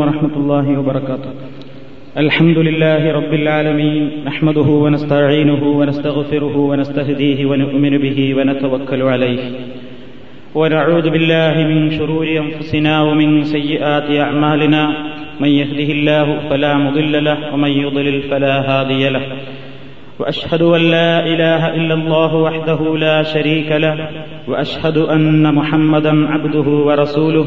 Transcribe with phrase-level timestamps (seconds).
[0.00, 1.30] ورحمة الله وبركاته.
[2.16, 9.38] الحمد لله رب العالمين نحمده ونستعينه ونستغفره ونستهديه ونؤمن به ونتوكل عليه.
[10.54, 14.82] ونعوذ بالله من شرور أنفسنا ومن سيئات أعمالنا.
[15.40, 19.22] من يهده الله فلا مضل له ومن يضلل فلا هادي له.
[20.18, 24.08] وأشهد أن لا إله إلا الله وحده لا شريك له.
[24.48, 27.46] وأشهد أن محمدا عبده ورسوله.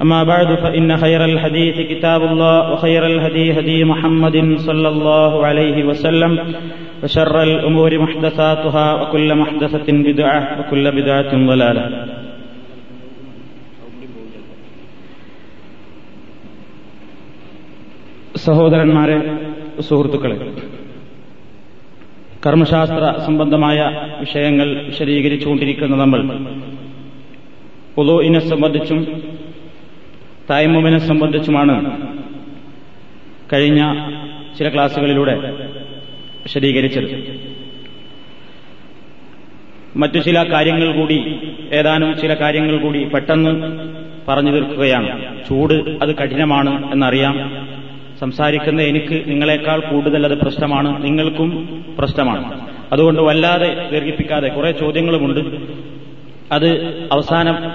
[0.00, 6.32] أما بعد فإن خير الحديث كتاب الله وخير الهدي هدي محمد صلى الله عليه وسلم
[7.02, 11.84] وشر الأمور محدثاتها وكل محدثة بدعة وكل بدعة ضلالة
[18.44, 19.16] സഹോദരന്മാരെ
[19.78, 20.36] സുഹൃത്തുക്കളെ
[22.46, 23.78] കർമ്മശാസ്ത്ര സംബന്ധമായ
[24.20, 26.20] വിഷയങ്ങൾ വിശദീകരിച്ചുകൊണ്ടിരിക്കുന്ന നമ്മൾ
[27.96, 29.00] പൊതുവിനെ സംബന്ധിച്ചും
[30.49, 32.07] തായ്മുമിനെ സംബന്ധിച്ചുമാണ്
[33.53, 34.09] കഴിഞ്ഞ
[34.57, 35.35] ചില ക്ലാസുകളിലൂടെ
[36.43, 37.39] വിശദീകരിച്ചത്.
[39.95, 41.39] മറ്റു ചില കാര്യങ്ങൾ കൂടി
[41.73, 43.63] ഏതാനും ചില കാര്യങ്ങൾ കൂടി പെട്ടെന്ന്
[44.27, 45.43] പറഞ്ഞു തീർക്കുകയാണ്.
[45.49, 47.67] ചൂട് അത് കഠിനമാണ് എന്നറിയാം.
[48.19, 51.03] സംസാരിക്കുന്ന എനിക്ക് നിങ്ങളെക്കാൾ കൂടുതൽ അത് പ്രശ്നമാണ്.
[51.03, 52.67] നിങ്ങൾക്കും പ്രശ്നമാണ്.
[52.91, 55.57] അതുകൊണ്ട് വല്ലാതെ ദീർഘിപ്പിക്കാതെ കുറെ ചോദ്യങ്ങളുമുണ്ട്.
[56.51, 56.69] അത്
[57.11, 57.71] അവസാന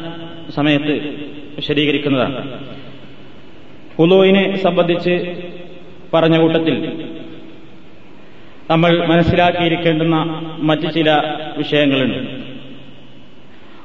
[0.50, 2.66] സമയത്ത് വിശദീകരിക്കുന്നതാണ്.
[3.98, 5.36] ഉലുവിനെ സംബന്ധിച്ച്
[6.14, 7.04] പറഞ്ഞ കൂട്ടത്തിൽ
[8.70, 10.16] നമ്മൾ മനസ്സിലാക്കിയിരിക്കേണ്ടുന്ന
[10.58, 11.10] മറ്റ് ചില
[11.56, 12.30] വിഷയങ്ങളുണ്ട്.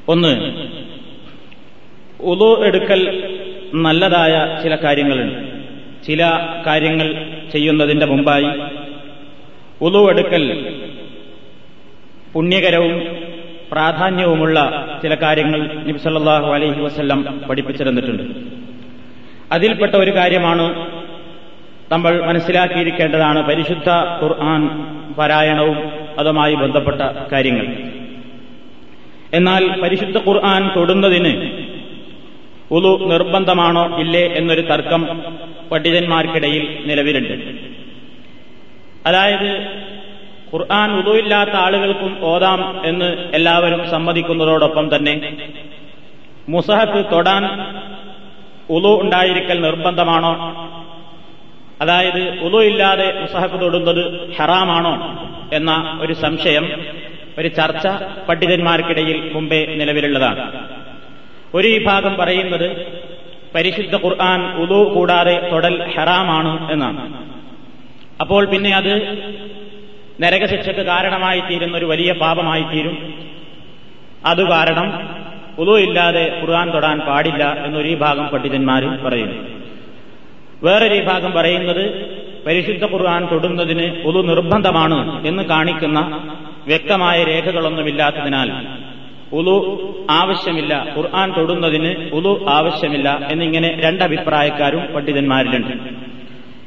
[0.07, 0.51] ഒന്ന്
[2.21, 3.23] ഉലു എടുക്കൽ
[3.73, 5.57] നല്ലതായ ചില കാര്യങ്ങളുണ്ട്.
[6.05, 6.25] ചില
[6.67, 8.45] കാര്യങ്ങൾ ചെയ്യുന്നതിന്റെ മുമ്പായി
[9.81, 10.75] ഉളുവെടുക്കൽ
[12.33, 13.16] പുണ്യകരവും
[13.71, 18.23] പ്രാധാന്യവുമുള്ള ചില കാര്യങ്ങൾ നിബ്സല്ലാഹു അലൈഹി വസ്ല്ലം പഠിപ്പിച്ചിരുന്നിട്ടുണ്ട്.
[19.51, 20.87] അതിൽപ്പെട്ട ഒരു കാര്യമാണ്
[21.91, 23.89] നമ്മൾ മനസ്സിലാക്കിയിരിക്കേണ്ടതാണ് പരിശുദ്ധ
[24.23, 24.67] ഖുർആൻ
[25.13, 27.01] പാരായണവും അതുമായി ബന്ധപ്പെട്ട
[27.31, 27.67] കാര്യങ്ങൾ.
[29.33, 31.51] എന്നാൽ പരിശുദ്ധ ഖുർആൻ തൊടുന്നതിന്
[32.71, 35.21] ഉളു നിർബന്ധമാണോ ഇല്ലേ എന്നൊരു തർക്കം
[35.71, 37.33] പണ്ഡിതന്മാർക്കിടയിൽ നിലവിലുണ്ട്.
[39.05, 39.77] അതായത്
[40.53, 45.37] ഖുർആൻ ഉദുവില്ലാത്ത ആളുകൾക്കും ഓതാം എന്ന് എല്ലാവരും സമ്മതിക്കുന്നതോടൊപ്പം തന്നെ
[46.49, 47.43] മുസഹത്ത് തൊടാൻ
[48.69, 50.31] ഉളു ഉണ്ടായിരിക്കൽ നിർബന്ധമാണോ?
[51.81, 54.93] അതായത് ഉളു ഇല്ലാതെ മുസഹഫ് തൊടുന്നത് ഹറാമാണോ
[55.53, 56.85] എന്ന ഒരു സംശയം
[57.39, 57.87] ഒരു ചർച്ച
[58.29, 60.65] പണ്ഡിതന്മാർക്കിടയിൽ മുമ്പേ നിലവിലുള്ളതാണ്.
[61.53, 62.67] ഒരു വിഭാഗം പറയുന്നത്
[63.55, 67.01] പരിശുദ്ധ ഖുർആൻ ഉദു കൂടാതെ തൊടൽ ഹറാമാണ് എന്നാണ്.
[68.21, 68.93] അപ്പോൾ പിന്നെ അത്
[70.21, 73.13] നരകശിക്ഷക്ക് കാരണമായി തീരുന്ന ഒരു വലിയ പാപമായി തീരും.
[74.25, 75.09] അത് കാരണം
[75.59, 79.35] ഉദു ഇല്ലാതെ ഖുർആൻ തൊടാൻ പാടില്ല എന്നൊരു ഭാഗം പണ്ഡിതന്മാർ പറയുന്നു.
[80.63, 81.83] വേറൊരു ഭാഗം പറയുന്നത്
[82.45, 86.29] പരിശുദ്ധ ഖുർആൻ തൊടുന്നതിന് ഉദു നിർബന്ധമാണ് എന്ന് കാണിക്കുന്ന
[86.67, 88.51] വ്യക്തമായ രേഖകളൊന്നുമില്ലാത്തതിനാൽ
[89.33, 89.55] ഉലു
[90.11, 95.89] ആവശ്യമില്ല ഖുർആൻ തൊടുന്നതിന് ഉലു ആവശ്യമില്ല എന്നിങ്ങനെ രണ്ടഭിപ്രായക്കാരും പണ്ഡിതന്മാരിലുണ്ട്.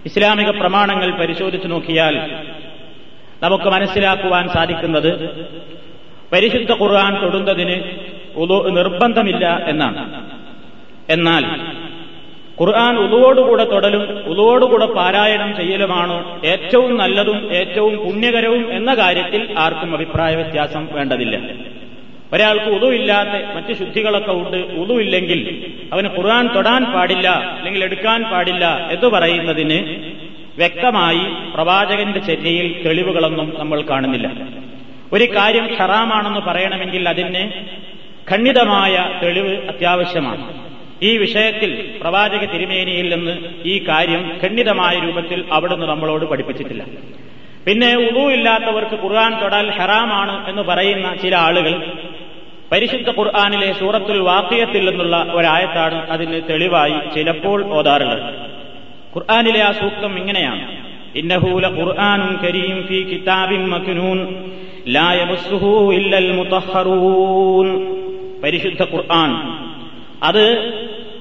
[0.06, 2.34] ഇസ്ലാമിക പ്രമാണങ്ങൾ പരിശോധിച്ചു നോക്കിയാൽ
[3.42, 5.10] നമുക്ക് മനസ്സിലാക്കുവാൻ സാധിക്കുന്നത്
[6.32, 7.76] പരിശുദ്ധ ഖുർആൻ തൊടുന്നതിന്
[8.78, 10.02] നിർബന്ധമില്ല എന്നാണ്.
[11.14, 11.44] എന്നാൽ
[12.60, 14.02] ഖുർആൻ ഉതുവോടുകൂടെ തൊടലും
[14.32, 16.18] ഉതുവോടുകൂടെ പാരായണം ചെയ്യലുമാണോ
[16.52, 21.36] ഏറ്റവും നല്ലതും ഏറ്റവും പുണ്യകരവും എന്ന കാര്യത്തിൽ ആർക്കും അഭിപ്രായ വ്യത്യാസം വേണ്ടതില്ല.
[22.34, 25.40] ഒരാൾക്ക് ഉതുവില്ലാത്ത മറ്റ് ശുദ്ധികളൊക്കെ ഉണ്ട് ഉതുവില്ലെങ്കിൽ
[25.92, 28.64] അവന് ഖുർആൻ തൊടാൻ പാടില്ല അല്ലെങ്കിൽ എടുക്കാൻ പാടില്ല
[28.94, 29.78] എന്ന് പറയുന്നതിന്
[30.60, 34.30] വ്യക്തമായി പ്രവാചകന്റെ ചര്യയിൽ തെളിവുകളൊന്നും നമ്മൾ കാണുന്നില്ല.
[35.12, 37.52] ഒരു കാര്യം ഹറാമാണെന്ന് പറയണമെങ്കിൽ അതിന്
[38.32, 40.42] ഖണ്ഡിതമായ തെളിവ് അത്യാവശ്യമാണ്.
[41.02, 46.84] ഈ വിഷയത്തിൽ പ്രവാചക തിരുമേനിയിൽ നിന്ന് ഈ കാര്യം ഖണ്ഡിതമായ രൂപത്തിൽ അവിടുന്ന് നമ്മളോട് പഠിപ്പിച്ചിട്ടില്ല.
[47.66, 51.92] പിന്നെ ഉളു ഇല്ലാത്തവർക്ക് ഖുർആൻ തൊടാൽ ഹറാമാണ് എന്ന് പറയുന്ന ചില ആളുകൾ
[52.72, 58.50] പരിശുദ്ധ ഖുർആാനിലെ സൂറത്തുൽ വാക്കിയത്തിൽ നിന്നുള്ള ഒരായത്താണ് അതിന് തെളിവായി ചിലപ്പോൾ ഓതാറുള്ളത്.
[59.16, 60.90] ഖുർആാനിലെ ആ സൂക്തം ഇങ്ങനെയാണ്.
[61.18, 64.50] ഇന്നഹൂല ഖുർആാനും കരീം ഫി കിതാബിൻ മക്നൂൻ
[64.88, 67.96] ലാ യമസ്സുഹു ഇല്ലൽ മുതഹറൂൻ.
[68.44, 69.32] പരിശുദ്ധ ഖുർആൻ.
[70.22, 70.50] അത്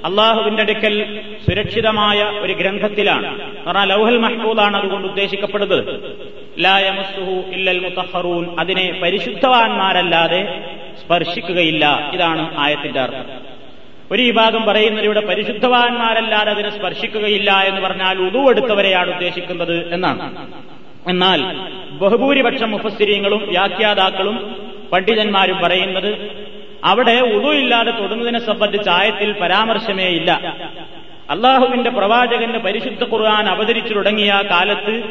[0.06, 3.56] അള്ളാഹുവിന്റെ അടുക്കൽ സുരക്ഷിതമായ ഒരു ഗ്രന്ഥത്തിലാണ്.
[3.66, 6.18] കാരണം ലൗഹൽ മഹ്ബൂദാണ് അതുകൊണ്ട് ഉദ്ദേശിക്കപ്പെടുന്നത്.
[6.60, 8.60] ലായമസുഹു ഇല്ലൽ മുതഹറൂൻ.
[8.60, 10.64] അതിനെ പരിശുദ്ധവാന്മാരല്ലാതെ
[11.04, 12.12] സ്പർശിക്കുകയില്ല.
[12.14, 13.49] ഇതാണ് ആയത്തിന്റെ അർത്ഥം.
[14.12, 20.48] ഒരു വിഭാഗം പറയുന്നത് ഇവിടെ പരിശുദ്ധവാന്മാരല്ലാതെ അതിനെ സ്പർശിക്കുകയില്ല എന്ന് പറഞ്ഞാൽ ഉതുവെടുത്തവരെയാണ് ഉദ്ദേശിക്കുന്നത് എന്നാണ്.
[21.08, 21.40] എന്നാൽ
[21.92, 24.38] ബഹുഭൂരിപക്ഷം മുഫസ്സിരിയങ്ങളും വ്യാഖ്യാതാക്കളും
[24.94, 26.12] പണ്ഡിതന്മാരും പറയുന്നത്
[26.84, 30.32] അവിടെ ഉതു ഇല്ലാതെ തൊടുന്നതിനെ സംബന്ധിച്ച് ആയത്തിൽ പരാമർശമേ ഇല്ല.
[31.30, 35.04] അള്ളാഹുവിന്റെ പ്രവാചകന്റെ പരിശുദ്ധ ഖുർആൻ അവതരിച്ചു തുടങ്ങിയ കാലത്ത്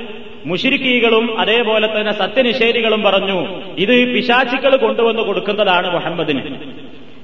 [0.46, 3.38] മുഷിരിക്കീകളും അതേപോലെ തന്നെ സത്യനിഷേധികളും പറഞ്ഞു
[3.78, 6.42] ഇത് പിശാചിക്കൾ കൊണ്ടുവന്ന് കൊടുക്കുന്നതാണ് മുഹമ്മദിന്.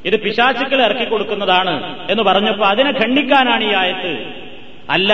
[0.05, 4.25] ഇത് പിശാചുക്കൾ ഇറക്കി കൊടുക്കുന്നതാണ് എന്ന് പറഞ്ഞപ്പോ അതിനെ ഖണ്ഡിക്കാനാണ് ഈ ആയത്ത്.
[4.91, 5.12] അല്ല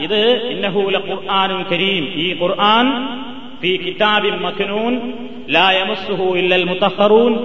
[0.00, 2.12] ഇത് ഇന്നഹൂല ഖുർആാനും കരീം.
[2.14, 2.86] ഈ ഖുർആൻ
[5.50, 5.70] ലാ
[6.36, 7.44] ഇല്ലൽ മുതഹറൂൻ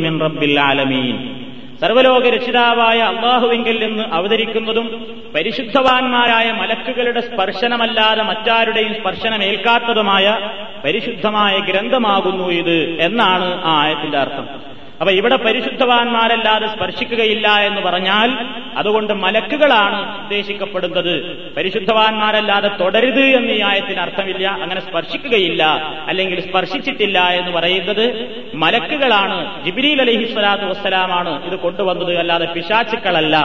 [0.00, 1.40] മിൻ റബ്ബിൽ ആലമീൻ.
[1.80, 10.50] സർവലോക രക്ഷിതാവായ അള്ളാഹുവിങ്കിൽ നിന്ന് അവതരിക്കുന്നതും പരിശുദ്ധവാന്മാരായ മലക്കുകളുടെ സ്പർശനമല്ലാതെ മറ്റാരുടെയും സ്പർശനമേൽക്കാത്തതുമായ
[10.84, 14.70] പരിശുദ്ധമായ ഗ്രന്ഥമാകുന്നു ഇത് എന്നാണ് ആ ആയത്തിന്റെ അർത്ഥം.
[15.00, 21.38] അപ്പൊ ഇവിടെ പരിശുദ്ധവാന്മാരല്ലാതെ സ്പർശിക്കുകയില്ല എന്ന് പറഞ്ഞാൽ അതുകൊണ്ട് മലക്കുകളാണ് ഉദ്ദേശിക്കപ്പെടുന്നത്.
[21.54, 24.48] പരിശുദ്ധവാന്മാരല്ലാതെ തുടരുത് എന്ന് ഈ ആയത്തിന് അർത്ഥമില്ല.
[24.48, 25.64] അങ്ങനെ സ്പർശിക്കുകയില്ല.
[26.08, 28.06] അല്ലെങ്കിൽ സ്പർശിച്ചിട്ടില്ല എന്ന് പറയുന്നത്
[28.54, 29.64] മലക്കുകളാണ്.
[29.64, 32.16] ജിബിരിൽ അലഹി സ്വലാത്തു വസ്സലാമാണ് ഇത് കൊണ്ടുവന്നത്.
[32.16, 33.36] അല്ലാതെ പിശാച്ചുക്കളല്ല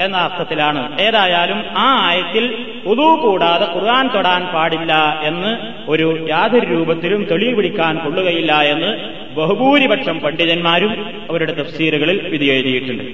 [0.00, 1.00] എന്ന അർത്ഥത്തിലാണ്.
[1.00, 5.56] ഏതായാലും ആ ആയത്തിൽ ഉതു കൂടാതെ ഖുർആൻ തൊടാൻ പാടില്ല എന്ന്
[5.90, 10.92] ഒരു യാതൊരു രൂപത്തിലും തെളിവ് പിടിക്കാൻ കൊള്ളുകയില്ല എന്ന് ബഹുഭൂരിപക്ഷം പണ്ഡിതന്മാരും
[11.30, 13.04] അവരുടെ തഫ്സീറുകളിൽ വിധി എഴുതിയിട്ടുണ്ട്.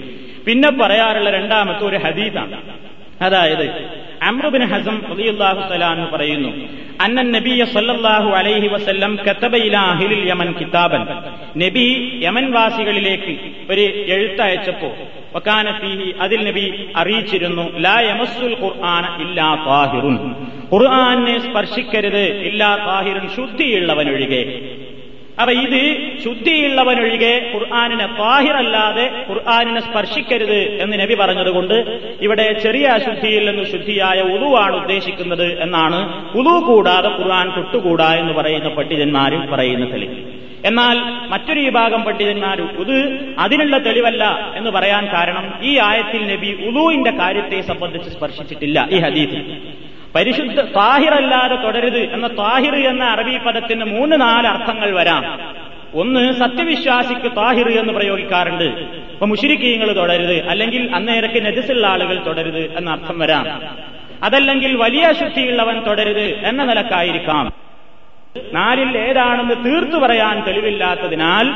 [0.46, 2.62] പിന്നെ പറയാറുള്ള രണ്ടാമത്തെ ഒരു ഹദീസാണ്.
[3.22, 6.50] അതായത് അമ്രുബിൻ ഹസം റളിയല്ലാഹു തആല പറയുന്നു
[7.00, 11.02] അന്നൻ നബിയ സല്ലല്ലാഹു അലൈഹി വസല്ലം കതബ ഇലാ അഹ്ലിൽ യമൻ കിതാബൻ.
[11.58, 13.34] നബി യമൻ വാസികളിലേക്ക്
[13.70, 14.90] ഒരു എഴുത്തയച്ചപ്പോ
[15.36, 20.16] വകാന ഫീഹി അതിൽ നബി അറിയിച്ചിരുന്നു ലാ യമസ്സുൽ ഖുർആന ഇല്ലാ താഹിറുൻ
[20.72, 24.42] ഖുർആനെ സ്പർശിക്കരുത് ഇല്ലാ താഹിറുൻ ശുദ്ധിയുള്ളവനൊഴികെ.
[25.40, 25.80] അപ്പൊ ഇത്
[26.24, 31.74] ശുദ്ധിയുള്ളവനൊഴികെ ഖുർആാനിനെ താഹിറല്ലാതെ ഖുർആാനിനെ സ്പർശിക്കരുത് എന്ന് നബി പറഞ്ഞതുകൊണ്ട്
[32.20, 36.00] ഇവിടെ ചെറിയ അശുദ്ധിയിൽ നിന്ന് ശുദ്ധിയായ ഉളുവാണ് ഉദ്ദേശിക്കുന്നത് എന്നാണ്.
[36.36, 40.16] ഉളു കൂടാതെ ഖുർആൻ തൊട്ടുകൂടാ എന്ന് പറയുന്ന പണ്ഡിതന്മാർ പറയുന്ന തെളിവ്.
[40.64, 40.96] എന്നാൽ
[41.30, 42.96] മറ്റൊരു വിഭാഗം പണ്ഡിതന്മാർ ഇത്
[43.38, 49.62] അതിനുള്ള തെളിവല്ല എന്ന് പറയാൻ കാരണം ഈ ആയത്തിൽ നബി ഉലുവിന്റെ കാര്യത്തെ സംബന്ധിച്ച് സ്പർശിച്ചിട്ടില്ല ഈ ഹദീസിൽ.
[50.16, 55.40] പരിശുദ്ധ താഹിറല്ലാതെ തുടരുത് എന്ന താഹിർ എന്ന അറബി പദത്തിന് മൂന്ന് നാല് അർത്ഥങ്ങൾ വരാം.
[55.94, 58.64] ഒന്ന് സത്യവിശ്വാസിക്ക് താഹിർ എന്ന് പ്രയോഗിക്കാറുണ്ട്.
[58.64, 63.62] ഇപ്പൊ മുഷിരിക്കീങ്ങൾ തുടരുത് അല്ലെങ്കിൽ അന്നേരക്ക് നജസുള്ള ആളുകൾ തുടരുത് എന്ന അർത്ഥം വരാം.
[64.22, 67.65] അതല്ലെങ്കിൽ വലിയ ശുദ്ധിയുള്ളവൻ തുടരുത് എന്ന നിലക്കായിരിക്കാം.
[68.52, 71.46] നാലിൽ ഏതാണെന്ന് തീർത്തു പറയാൻ തെളിവില്ലാത്തതിനാൽ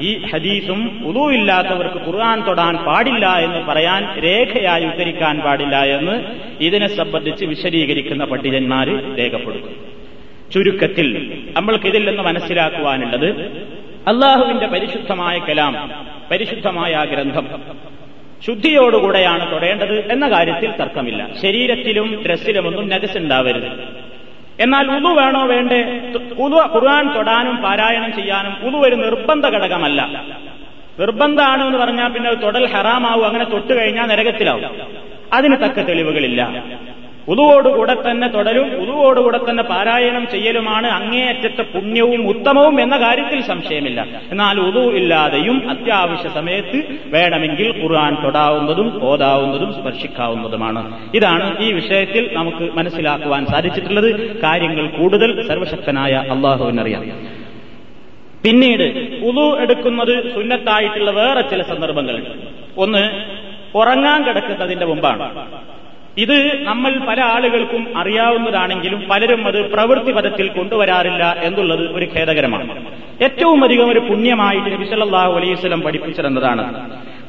[0.00, 6.14] ഈ ഹദീസും ഉദുവില്ലാത്തവർക്ക് ഖുർആൻ തൊടാൻ പാടില്ല എന്ന് പറയാൻ രേഖയായി ഉദ്ധരിക്കാൻ പാടില്ല എന്ന്
[6.60, 8.88] ഇതിനെ സംബന്ധിച്ച് വിശദീകരിക്കുന്ന പണ്ഡിതന്മാർ
[9.18, 9.74] രേഖപ്പെടുത്തും
[10.52, 11.08] ചുരുക്കത്തിൽ
[11.56, 13.28] നമ്മൾക്ക് ഇതിൽ നിന്ന് മനസ്സിലാക്കുവാനുള്ളത്
[14.08, 15.74] അള്ളാഹുവിന്റെ പരിശുദ്ധമായ കലാം
[16.30, 17.46] പരിശുദ്ധമായ ആ ഗ്രന്ഥം
[18.46, 21.28] ശുദ്ധിയോടുകൂടെയാണ് തൊടേണ്ടത് എന്ന കാര്യത്തിൽ തർക്കമില്ല.
[21.42, 23.68] ശരീരത്തിലും ഡ്രസ്സിലുമൊന്നും നജസുണ്ടാവരുത്
[24.60, 25.82] എന്നാൽ ഉതു വേണോ വേണ്ടേ?
[26.38, 30.24] ഉതു ഖുർആൻ തൊടാനും പാരായണം ചെയ്യാനും ഉതു ഒരു നിർബന്ധ ഘടകമല്ല.
[31.00, 34.80] നിർബന്ധമാണ് എന്ന് പറഞ്ഞാൽ പിന്നെ തൊടൽ ഹറാമാവും അങ്ങനെ തൊട്ട് കഴിഞ്ഞാൽ നരകത്തിലാവും.
[35.32, 36.64] അതിന് തക്ക തെളിവുകളില്ല.
[37.30, 44.06] ഉതുവോടുകൂടെ തന്നെ തുടരും ഉതുവോടുകൂടെ തന്നെ പാരായണം ചെയ്യലുമാണ് അങ്ങേയറ്റത്തെ പുണ്യവും ഉത്തമവും എന്ന കാര്യത്തിൽ സംശയമില്ല.
[44.30, 51.10] എന്നാൽ ഉതു ഇല്ലാതെയും അത്യാവശ്യ സമയത്ത് വേണമെങ്കിൽ ഖുർആൻ തൊടാവുന്നതും ഓതാവുന്നതും സ്പർശിക്കാവുന്നതുമാണ്.
[51.14, 54.40] ഇതാണ് ഈ വിഷയത്തിൽ നമുക്ക് മനസ്സിലാക്കുവാൻ സാധിച്ചിട്ടുള്ളത്.
[54.40, 57.02] കാര്യങ്ങൾ കൂടുതൽ സർവശക്തനായ അള്ളാഹുവിനറിയാം.
[58.44, 58.86] പിന്നീട്
[59.24, 62.30] ഉതു എടുക്കുന്നത് സുന്നത്തായിട്ടുള്ള വേറെ ചില സന്ദർഭങ്ങളുണ്ട്.
[62.78, 63.04] ഒന്ന്
[63.74, 65.46] ഉറങ്ങാൻ കിടക്കുന്നതിന്റെ മുമ്പാണ്.
[66.20, 72.64] ഇത് നമ്മൾ പല ആളുകൾക്കും അറിയാവുന്നതാണെങ്കിലും പലരും അത് പ്രവൃത്തി പദത്തിൽ കൊണ്ടുവരാറില്ല എന്നുള്ളത് ഒരു ഖേദകരമാണ്.
[73.22, 76.64] ഏറ്റവും അധികം ഒരു പുണ്യമായിട്ട് നബി സല്ലാഹു അലൈഹി വസ്ലം പഠിപ്പിച്ചിരുന്നതാണ്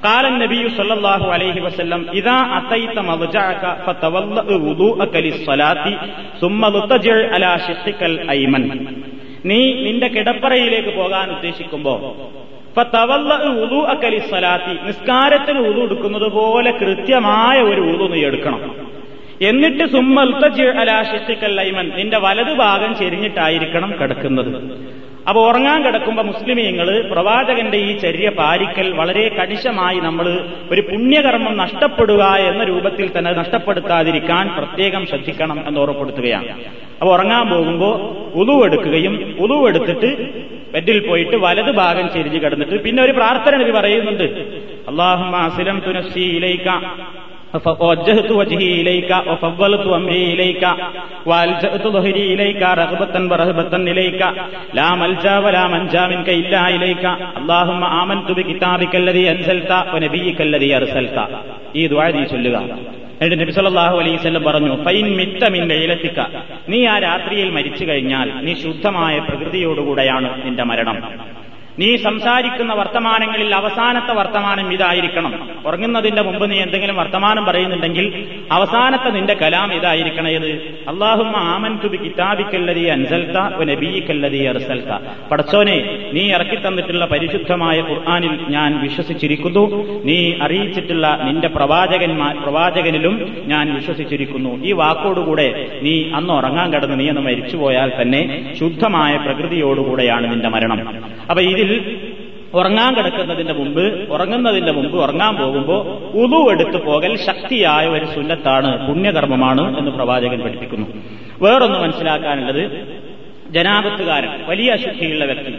[0.06, 3.00] കാലൻ നബിയു സല്ലാഹു അലൈഹി വസ്ലം ഇതാ അത്തൈത്ത
[9.46, 11.94] നീ നിന്റെ കിടപ്പറയിലേക്ക് പോകാൻ ഉദ്ദേശിക്കുമ്പോ
[14.86, 18.76] നിസ്കാരത്തിന് ഉതു എടുക്കുന്നത് പോലെ കൃത്യമായ ഒരു ഉതു നീ എടുക്കണം.
[19.42, 24.72] എന്നിട്ട് സുമ്മൽത്തലാഷിക്കല്ലൈമൻ നിന്റെ വലതു ഭാഗം ചെരിഞ്ഞിട്ടായിരിക്കണം കിടക്കുന്നത്.
[25.28, 32.64] അപ്പൊ ഉറങ്ങാൻ കിടക്കുമ്പോ മുസ്ലിമീങ്ങൾ പ്രവാചകന്റെ ഈ ചര്യ പാലിക്കൽ വളരെ കണിശമായി നമ്മൾ ഒരു പുണ്യകർമ്മം നഷ്ടപ്പെടുക എന്ന
[32.64, 36.46] രൂപത്തിൽ തന്നെ നഷ്ടപ്പെടുത്താതിരിക്കാൻ പ്രത്യേകം ശ്രദ്ധിക്കണം എന്ന് ഓർമ്മപ്പെടുത്തുകയാണ്.
[37.02, 40.41] അപ്പൊ ഉറങ്ങാൻ പോകുമ്പോ ഉളുവെടുക്കുകയും ഉളുവെടുത്തിട്ട്
[40.75, 44.27] ബെഡിൽ പോയിട്ട് വലത് ഭാഗം ചെരിഞ്ഞ് കിടന്നിട്ട് പിന്നെ ഒരു പ്രാർത്ഥന നബി പറയുന്നുണ്ട്
[44.91, 46.69] അള്ളാഹുലം തുനസ്സിയിലേക്ക
[47.83, 50.65] وجهت وجهي إليك وفضلت أمري إليك
[51.27, 54.23] وألجأت ظهري إليك رغبة ورهبة إليك
[54.75, 57.05] لا ملجا ولا منجا منك إلا إليك
[57.41, 61.19] اللهم آمنت بكتابك الذي أنزلت ونبيك الذي أرسلت
[61.75, 62.57] ഈ ദുആ നീ ചൊല്ലുക
[63.22, 66.20] എന്നിട്ട് നബി സല്ലല്ലാഹു അലൈഹി വസല്ലം പറഞ്ഞു ഫൈൻ മിത്ത മിൻ ലൈലത്തിക.
[66.70, 70.98] നീ ആ രാത്രിയിൽ മരിച്ചു കഴിഞ്ഞാൽ നീ ശുദ്ധമായ പ്രകൃതിയോടുകൂടെയാണ് നിന്റെ മരണം.
[71.80, 75.50] നീ സംസാരിക്കുന്ന വർത്തമാനങ്ങളിൽ അവസാനത്തെ വർത്തമാനം ഇതായിരിക്കണം.
[75.66, 80.52] ഉറങ്ങുന്നതിന്റെ മുമ്പ് നീ എന്തെങ്കിലും വർത്തമാനം പറയുന്നുണ്ടെങ്കിൽ അവസാനത്തെ നിന്റെ കലാം ഇതായിരിക്കണം ഏത്
[80.88, 84.98] അള്ളാഹുമ്മ ആമൻ തുബി കിതാബിക്കല്ലതി അൻസൽത്ത നബീക്കല്ലതി അർസൽത്ത
[85.32, 89.86] പടച്ചോനെ നീ ഇറക്കി തന്നിട്ടുള്ള പരിശുദ്ധമായ ഖുർആാനിൽ ഞാൻ വിശ്വസിച്ചിരിക്കുന്നു.
[90.04, 94.64] നീ അറിയിച്ചിട്ടുള്ള നിന്റെ പ്രവാചകന്മാർ പ്രവാചകനിലും ഞാൻ വിശ്വസിച്ചിരിക്കുന്നു.
[94.64, 101.12] ഈ വാക്കോടുകൂടെ നീ അന്ന് ഉറങ്ങാൻ കിടന്ന് നീ അന്ന് മരിച്ചുപോയാൽ തന്നെ ശുദ്ധമായ പ്രകൃതിയോടുകൂടെയാണ് നിന്റെ മരണം.
[101.30, 102.08] അപ്പൊ ഇതിൽ
[102.54, 105.88] ഉറങ്ങാൻ കിടക്കുന്നതിന്റെ മുമ്പ് ഉറങ്ങുന്നതിന്റെ മുമ്പ് ഉറങ്ങാൻ പോകുമ്പോൾ
[106.18, 110.88] ഉതു എടുത്തു പോകൽ ശക്തിയായ ഒരു സുന്നത്താണ് പുണ്യകർമ്മമാണ് എന്ന് പ്രവാചകൻ പഠിപ്പിക്കുന്നു.
[111.42, 112.88] വേറൊന്ന് മനസ്സിലാക്കാനുള്ളത്
[113.50, 115.56] ജനാപത്തുകാരൻ വലിയ അശുദ്ധിയുള്ള വ്യക്തി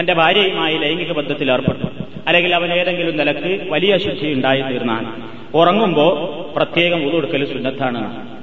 [0.00, 1.86] തന്റെ ഭാര്യയുമായി ലൈംഗിക ബന്ധത്തിൽ ഏർപ്പെട്ടു.
[2.26, 5.06] അല്ലെങ്കിൽ അവൻ ഏതെങ്കിലും നിലയ്ക്ക് വലിയ അശുദ്ധി ഉണ്ടായി തീർന്നാൽ
[5.54, 6.12] ഉറങ്ങുമ്പോൾ
[6.56, 8.33] പ്രത്യേകം ഉതു എടുക്കൽ സുന്നത്താണ്.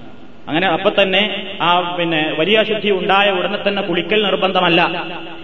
[0.49, 1.21] അങ്ങനെ അപ്പൊ തന്നെ
[1.65, 4.81] ആ പിന്നെ വലിയ അശുദ്ധി ഉണ്ടായ ഉടനെ തന്നെ കുളിക്കൽ നിർബന്ധമല്ല.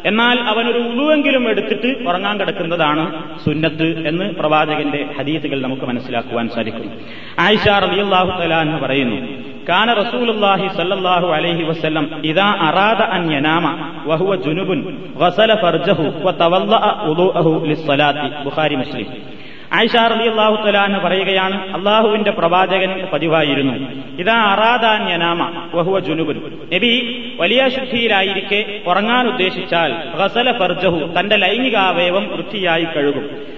[0.10, 3.04] എന്നാൽ അവനൊരു ഉളുവെങ്കിലും എടുത്തിട്ട് ഉറങ്ങാൻ കിടക്കുന്നതാണ്
[3.46, 6.90] സുന്നത്ത് എന്ന് പ്രവാചകന്റെ ഹദീസുകൾ നമുക്ക് മനസ്സിലാക്കുവാൻ സാധിക്കും.
[7.46, 9.20] ആയിഷ റളിയല്ലാഹു തആല എന്ന് പറയുന്നു
[9.70, 13.66] കാന റസൂലുള്ളാഹി സല്ലല്ലാഹു അലൈഹി വസല്ലം ഇദാ അറാദ അൻ യനാമ
[14.10, 14.80] വഹുവ ജുനുബുൻ
[15.22, 18.28] വസല ഫർജഹു വതവല്ലഅ വുളൂഅഹു ലിസ്സലാത്തി.
[18.46, 19.08] ബുഖാരി മുസ്ലിം.
[19.74, 23.74] ആയിഷ റളിയല്ലാഹു അള്ളാഹു എന്ന് പറയുകയാണ് അള്ളാഹുവിന്റെ പ്രവാചകൻ പതിവായിരുന്നു.
[24.20, 26.38] ഇതാ അറാദാന്യനാമ വഹുവ ജുനുബുൻ.
[26.74, 26.94] നബി
[27.40, 33.58] വലിയ ശുദ്ധിയിലായിരിക്കെ ഉറങ്ങാൻ ഉദ്ദേശിച്ചാൽ ഗസല ഫർജഹു തന്റെ ലൈംഗികാവയവം വൃത്തിയായി കഴുകും.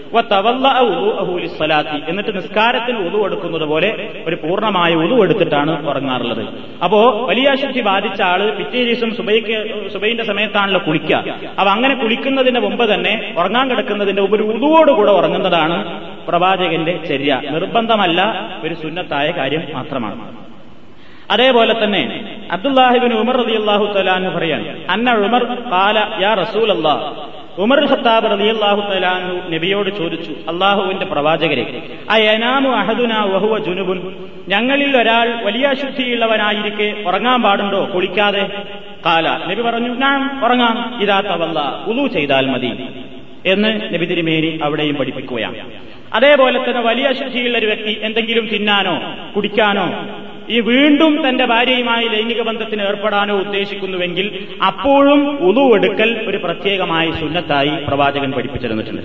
[2.08, 6.48] എന്നിട്ട് നിസ്കാരത്തിന് ഉതു എടുക്കുന്നത് പോലെ ഒരു പൂർണമായ ഉതു എടുത്തിട്ടാണ് ഉറങ്ങാറുള്ളത്.
[6.84, 11.16] അപ്പോ വലിയ ശുദ്ധി ബാധിച്ച ആൾ പിറ്റേ ദിവസം സുബൈക്ക് സുബൈന്റെ സമയത്താണല്ലോ കുളിക്കുക
[11.60, 15.78] അപ്പൊ അങ്ങനെ കുളിക്കുന്നതിന്റെ മുമ്പ് തന്നെ ഉറങ്ങാൻ കിടക്കുന്നതിന്റെ മുമ്പ് ഒരു ഉതുവോടുകൂടെ ഉറങ്ങുന്നതാണ്
[16.30, 17.42] പ്രവാചകന്റെ ചര്യ.
[17.52, 20.38] നിർബന്ധമല്ല ഒരു സുന്നത്തായ കാര്യം മാത്രമാണ്.
[21.32, 27.14] അതേപോലെ തന്നെ അബ്ദുല്ലാഹിബിൻ ഉമർ റതി അള്ളാഹു തലാന്ന് പറയാൻ അന്ന ഉമർ കാല യാ റസൂൽ അള്ളാഹ്
[27.62, 34.16] ഉമർ ഖത്താബ് അള്ളാഹു തലാനു നബിയോട് ചോദിച്ചു അള്ളാഹുവിന്റെ പ്രവാചകരെ അയനാമു അഹദുന വഹുവ ജുനുബുൻ?
[34.48, 37.90] ഞങ്ങളിൽ ഒരാൾ വലിയ ശുദ്ധിയുള്ളവനായിരിക്കെ ഉറങ്ങാൻ പാടുണ്ടോ?
[37.96, 38.50] കുളിക്കാതെ?
[39.06, 41.00] കാല നബി പറഞ്ഞു ഞാൻ ഉറങ്ങാം.
[41.02, 42.74] ഇതാ തവല്ല ഉലു ചെയ്താൽ മതി.
[43.46, 45.56] എന്ന് നബി തിരുമേനി അവിടെയും പഠിപ്പിക്കുകയാണ്.
[46.18, 48.96] അതേപോലെ തന്നെ വലിയ ശുദ്ധിയുള്ള ഒരു വ്യക്തി എന്തെങ്കിലും തിന്നാനോ
[49.36, 49.86] കുടിക്കാനോ
[50.50, 54.28] ഈ വീണ്ടും തന്റെ ഭാര്യയുമായി ലൈംഗിക ബന്ധത്തിന് ഏർപ്പെടാനോ ഉദ്ദേശിക്കുന്നുവെങ്കിൽ
[54.70, 59.04] അപ്പോഴും ഉതു എടുക്കൽ ഒരു പ്രത്യേകമായ സുന്നത്തായി പ്രവാചകൻ പഠിപ്പിച്ചിരുന്നിട്ടുണ്ട്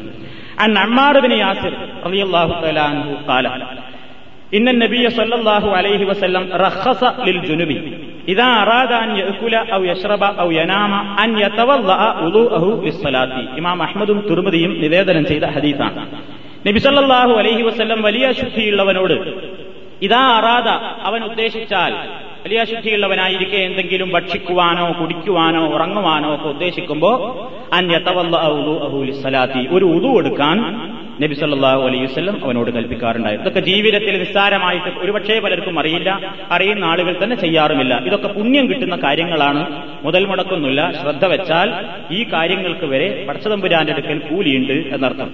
[1.42, 1.74] യാസിർ
[2.06, 2.54] റളിയല്ലാഹു
[4.58, 4.70] ഇന്ന
[5.16, 7.38] സല്ലല്ലാഹു അലൈഹി വസല്ലം റഖസ ലിൽ
[8.32, 8.48] ഇദാ
[8.98, 9.80] അൻ യഅകുല ഔ
[10.44, 10.92] ഔ യനാമ
[11.22, 11.30] അൻ
[13.58, 16.02] ഇമാം അഹ്മദും തുർമുദിയും നിവേദനം ചെയ്ത ഹദീസാണ്.
[16.66, 16.80] നബി
[17.38, 19.12] അലഹി വസ്ല്ലം വലിയ ശുദ്ധിയുള്ളവനോട്
[20.02, 20.68] ഇതാ അറാദ
[21.02, 21.92] അവൻ ഉദ്ദേശിച്ചാൽ
[22.44, 27.10] വലിയ ശുദ്ധിയുള്ളവനായിരിക്കെ എന്തെങ്കിലും ഭക്ഷിക്കുവാനോ കുടിക്കുവാനോ ഉറങ്ങുവാനോ ഒക്കെ ഉദ്ദേശിക്കുമ്പോ
[27.72, 30.58] അന്യത്തവല്ലാത്തി ഒരു ഉതു എടുക്കാൻ
[31.22, 37.36] നബി സല്ലാഹു അലൈഹി വസ്ലം അവനോട് കൽപ്പിക്കാറുണ്ടായിരുന്നു ഇതൊക്കെ ജീവിതത്തിൽ നിസ്സാരമായിട്ട് ഒരുപക്ഷേ പലർക്കും അറിയില്ല അറിയുന്ന ആളുകൾ തന്നെ
[37.36, 37.98] ചെയ്യാറുമില്ല.
[37.98, 39.84] ഇതൊക്കെ പുണ്യം കിട്ടുന്ന കാര്യങ്ങളാണ്.
[40.04, 40.92] മുതൽ മുടക്കൊന്നുമില്ല.
[41.02, 41.72] ശ്രദ്ധ വെച്ചാൽ
[42.10, 45.30] ഈ കാര്യങ്ങൾക്ക് വരെ പടച്ചതമ്പുരാന്റെ അടുക്കൽ കൂലിയുണ്ട് എന്നർത്ഥം.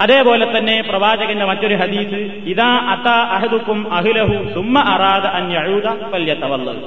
[0.00, 2.20] അതേപോലെ തന്നെ പ്രവാചകന്റെ മറ്റൊരു ഹദീസ്
[2.52, 6.82] ഇതാ അത അഹദുക്കും അഹിലഹു സുമ്മ അറാദ അന്യഴുത പല്യത്തവല്ലത്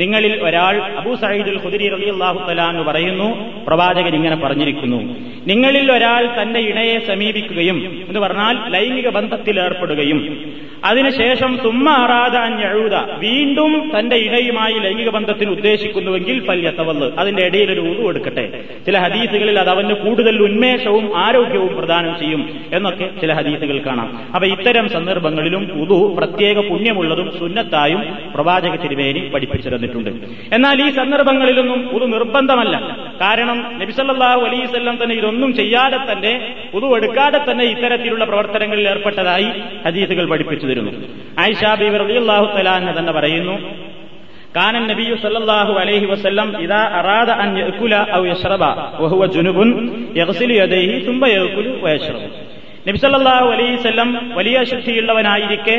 [0.00, 3.28] നിങ്ങളിൽ ഒരാൾ അബൂ സയ്യിദുൽ ഖുദരി റളിയല്ലാഹു അള്ളാഹു എന്ന് പറയുന്നു
[3.66, 4.98] പ്രവാചകൻ ഇങ്ങനെ പറഞ്ഞിരിക്കുന്നു
[5.46, 10.20] നിങ്ങളിൽ ഒരാൾ തന്റെ ഇണയെ സമീപിക്കുകയും എന്ന് പറഞ്ഞാൽ ലൈംഗിക ബന്ധത്തിൽ ഏർപ്പെടുകയും
[10.84, 18.08] അതിനുശേഷം തുമ്മ അറാദ ഞഴുത വീണ്ടും തന്റെ ഇണയുമായി ലൈംഗിക ബന്ധത്തിന് ഉദ്ദേശിക്കുന്നുവെങ്കിൽ പല്യത്തവല്ല് അതിന്റെ ഇടയിൽ ഒരു ഊതു
[18.10, 18.44] എടുക്കട്ടെ
[18.86, 24.08] ചില ഹദീസുകളിൽ അത് അവന് കൂടുതൽ ഉന്മേഷവും ആരോഗ്യവും പ്രദാനം ചെയ്യും എന്നൊക്കെ ചില ഹദീസുകൾ കാണാം.
[24.34, 28.02] അപ്പൊ ഇത്തരം സന്ദർഭങ്ങളിലും ഉതു പ്രത്യേക പുണ്യമുള്ളതും സുന്നത്തായും
[28.34, 29.20] പ്രവാചക തിരുവേനി
[29.85, 30.09] പഠിപ്പിച്ചിരുന്നിട്ടുണ്ട്
[30.55, 32.75] എന്നാൽ ഈ സന്ദർഭങ്ങളിലൊന്നും ഉതു നിർബന്ധമല്ല
[33.21, 36.33] കാരണം നബിസല്ലാഹു അലൈവല്ലം തന്നെ ഇതൊന്നും ചെയ്യാതെ തന്നെ
[36.77, 39.49] ഉതു എടുക്കാതെ തന്നെ ഇത്തരത്തിലുള്ള പ്രവർത്തനങ്ങളിൽ ഏർപ്പെട്ടതായി
[39.85, 40.93] ഹദീസുകൾ പഠിപ്പിച്ചു തരുന്നു
[41.43, 42.69] ആയിഷാ ബീവർ റളിയല്ലാഹു തആല
[42.99, 43.57] തന്നെ പറയുന്നു
[44.55, 48.63] كان النبي صلى الله عليه وسلم إذا أراد أن يأكل أو يشرب
[49.01, 49.57] وهو جنب
[50.15, 52.23] يغسل يديه ثم يأكل ويشرب
[52.85, 55.75] നബി സല്ലല്ലാഹു അലൈഹി വസല്ലം വലിയ ശുദ്ധിയുള്ളവനായിരിക്കെ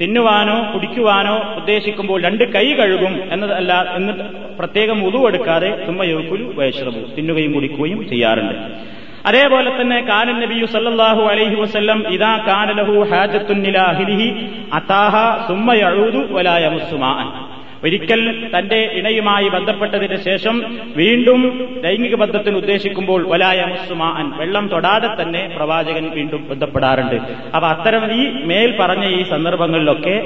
[0.00, 4.12] തിന്നുവാനോ കുടിക്കുവാനോ ഉദ്ദേശിക്കുമ്പോൾ രണ്ട് കൈ കഴുകും എന്നതല്ല എന്ന്
[4.58, 8.56] പ്രത്യേകം ഉതുവെടുക്കാതെ തുമ്മ യോക്കുലു വയശ്രമു തിന്നുകയും കുടിക്കുകയും ചെയ്യാറുണ്ട്.
[9.28, 13.86] അതേപോലെ തന്നെ കാനൻ നബിയു സല്ലല്ലാഹു അലൈഹി വസല്ലം ഇദാ കാനലഹു ഹാജത്തുൻ ഇലാ
[14.78, 15.14] അതാഹ
[15.48, 16.56] സുമ്മ യഊദു വലാ
[17.84, 18.20] ഒരിക്കൽ
[18.54, 20.56] തന്റെ ഇണയുമായി ബന്ധപ്പെട്ടതിന് ശേഷം
[21.00, 21.40] വീണ്ടും
[21.84, 27.16] ലൈംഗിക ബന്ധത്തിൽ ഉദ്ദേശിക്കുമ്പോൾ വലായ മുസ്സുമാൻ വെള്ളം തൊടാതെ തന്നെ പ്രവാചകൻ വീണ്ടും ബന്ധപ്പെടാറുണ്ട്.
[27.54, 30.16] അപ്പൊ അത്തരം ഈ മേൽ പറഞ്ഞ ഈ സന്ദർഭങ്ങളിലൊക്കെ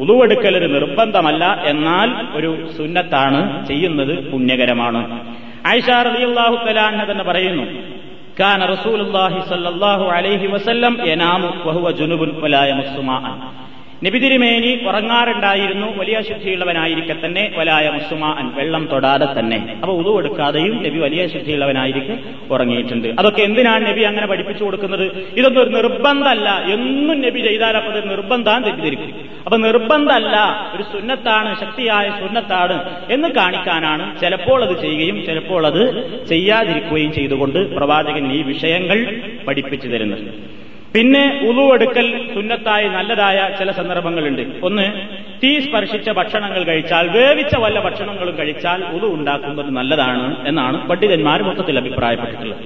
[0.00, 5.00] ഉളുവെടുക്കൽ ഒരു നിർബന്ധമല്ല എന്നാൽ ഒരു സുന്നത്താണ് ചെയ്യുന്നത് പുണ്യകരമാണ്.
[5.70, 7.64] ആയിഷ റളിയല്ലാഹു തലാൻഹ തന്നെ പറയുന്നു
[8.40, 13.24] കാന റസൂലുള്ളാഹി സ്വല്ലല്ലാഹു അലൈഹി വസല്ലം യനാമു വഹുവ ജുനുബുൻ വലായ മുസ്സുമാൻ
[14.04, 15.96] നബി തിരുമേനി ഉറങ്ങാറുണ്ടായിരുന്നു.
[15.96, 17.52] വലിയ ശുദ്ധിയുള്ളവനായിരിക്കെ തന്നെ.
[17.56, 19.76] വലായ മുസ്സുമാൻ വെള്ളം തൊടാതെ തന്നെ.
[19.82, 22.18] അപ്പൊ ഉതു എടുക്കാതെയും നബി വലിയ ശുദ്ധിയുള്ളവനായിരിക്കും
[22.50, 23.08] ഉറങ്ങിയിട്ടുണ്ട്.
[23.18, 25.04] അതൊക്കെ എന്തിനാണ് നബി അങ്ങനെ പഠിപ്പിച്ചു കൊടുക്കുന്നത്?
[25.36, 26.48] ഇതൊന്നും ഒരു നിർബന്ധമല്ല.
[26.72, 29.14] എന്നും നബി ചെയ്താൽ അപ്പൊ ഇത് നിർബന്ധം തെറ്റിദ്ധരിക്കും.
[29.44, 30.36] അപ്പൊ നിർബന്ധമല്ല.
[30.74, 35.82] ഒരു സുന്നത്താണ് ശക്തിയായ സുന്നത്താണ് എന്ന് കാണിക്കാനാണ് ചിലപ്പോൾ അത് ചെയ്യുകയും ചിലപ്പോൾ അത്
[36.26, 40.61] ചെയ്യാതിരിക്കുകയും ചെയ്തുകൊണ്ട് പ്രവാചകൻ ഈ വിഷയങ്ങൾ പഠിപ്പിച്ചു തരുന്നത്.
[40.94, 44.42] പിന്നെ ഉളുവെടുക്കൽ സുന്നത്തായി നല്ലതായ ചില സന്ദർഭങ്ങളുണ്ട്.
[44.68, 44.86] ഒന്ന്
[45.42, 52.64] തീ സ്പർശിച്ച ഭക്ഷണങ്ങൾ കഴിച്ചാൽ വേവിച്ച വല്ല ഭക്ഷണങ്ങളും കഴിച്ചാൽ ഉളു ഉണ്ടാക്കുന്നത് നല്ലതാണ് എന്നാണ് പണ്ഡിതന്മാർ മൊത്തത്തിൽ അഭിപ്രായപ്പെട്ടിട്ടുള്ളത്.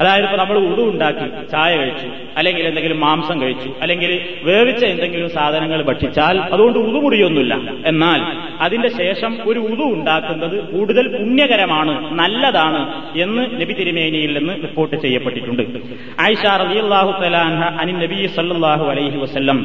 [0.00, 2.06] അതായത് ഇപ്പൊ നമ്മൾ ഉടു ഉണ്ടാക്കി ചായ കഴിച്ചു
[2.38, 4.12] അല്ലെങ്കിൽ എന്തെങ്കിലും മാംസം കഴിച്ചു അല്ലെങ്കിൽ
[4.48, 7.54] വേവിച്ച എന്തെങ്കിലും സാധനങ്ങൾ ഭക്ഷിച്ചാൽ അതുകൊണ്ട് ഉതു മുടിയൊന്നുമില്ല
[7.90, 8.20] എന്നാൽ
[8.66, 12.80] അതിന്റെ ശേഷം ഒരു ഉതു ഉണ്ടാക്കുന്നത് കൂടുതൽ പുണ്യകരമാണ് നല്ലതാണ്
[13.24, 15.62] എന്ന് നബി തിരുമേനിയിൽ നിന്ന് റിപ്പോർട്ട് ചെയ്യപ്പെട്ടിട്ടുണ്ട്.
[16.24, 17.12] ആയിഷ റളിയല്ലാഹു
[17.82, 19.60] അനി നബി സല്ലല്ലാഹു അലൈഹി വസല്ലം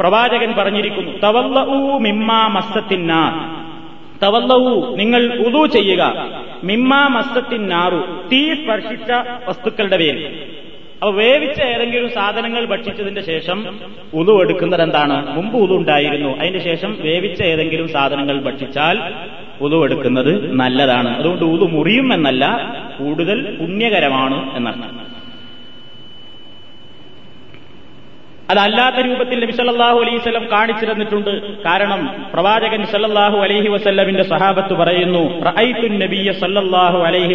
[0.00, 3.34] പ്രവാചകൻ പറഞ്ഞിരിക്കുന്നു തവല്ലഊ മിമ്മാ മസ്സത്തിന്നാർ
[4.22, 6.02] തവല്ലവു നിങ്ങൾ ഉതു ചെയ്യുക.
[6.64, 8.00] മിമ്മാ മസ്തത്തിൻ നാറു
[8.32, 9.10] തീ സ്പർശിച്ച
[9.48, 10.22] വസ്തുക്കളുടെ പേര്
[10.98, 13.58] അപ്പൊ വേവിച്ച ഏതെങ്കിലും സാധനങ്ങൾ ഭക്ഷിച്ചതിന്റെ ശേഷം
[14.14, 18.98] ഉതു എടുക്കുന്നത് എന്താണ് മുമ്പ് ഉതു ഉണ്ടായിരുന്നു അതിന്റെ ശേഷം വേവിച്ച ഏതെങ്കിലും സാധനങ്ങൾ ഭക്ഷിച്ചാൽ
[19.60, 21.18] ഉതു എടുക്കുന്നത് നല്ലതാണ്.
[21.18, 22.44] അതുകൊണ്ട് ഉതു മുറിയും എന്നല്ല
[22.98, 25.03] കൂടുതൽ പുണ്യകരമാണ് എന്നർത്ഥം.
[28.50, 31.62] അതല്ലാത്ത രൂപത്തിൽ നബി സല്ലാഹു അലൈഹി വസ്ലം കാണിച്ചു തന്നിട്ടുണ്ട്.
[31.62, 32.00] കാരണം
[32.32, 35.22] പ്രവാചകൻ സല്ലാഹു അലൈഹി വസ്ല്ലമിന്റെ സഹാബത്ത് പറയുന്നു
[37.06, 37.34] അലൈഹി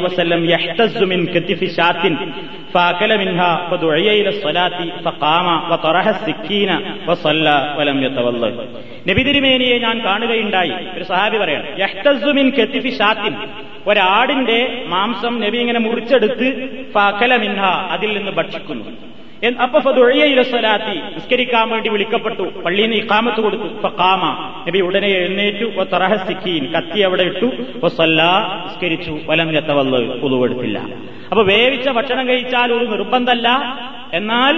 [9.09, 10.73] നബിതിരുമേനിയെ ഞാൻ കാണുകയുണ്ടായി.
[10.95, 11.65] ഒരു സഹാബി പറയണം
[13.87, 16.47] ഒരാടിന്റെ മാംസം നബി ഇങ്ങനെ മുറിച്ചെടുത്ത്
[17.91, 19.18] അതിൽ നിന്ന് ഭക്ഷിക്കുന്നു.
[19.47, 19.79] അപ്പൊ
[21.15, 22.41] നിസ്കരിക്കാൻ വേണ്ടി വിളിക്കപ്പെട്ടു.
[22.41, 23.87] പള്ളിയിൽ നിന്ന് ഇക്കാമത്ത് കൊടുത്തു.
[23.87, 25.65] കാമ നബി ഉടനെ എഴുന്നേറ്റു.
[25.83, 27.45] തറഹസിക്കീൻ കത്തി അവിടെ ഇട്ടു.
[28.65, 29.19] നിസ്കരിച്ചു.
[29.25, 30.79] വലം എത്തവല്ല് പുതുവെടുത്തില്ല
[31.29, 33.47] അപ്പൊ വേവിച്ച ഭക്ഷണം കഴിച്ചാൽ ഒരു നിർബന്ധമല്ല.
[34.13, 34.53] എന്നാൽ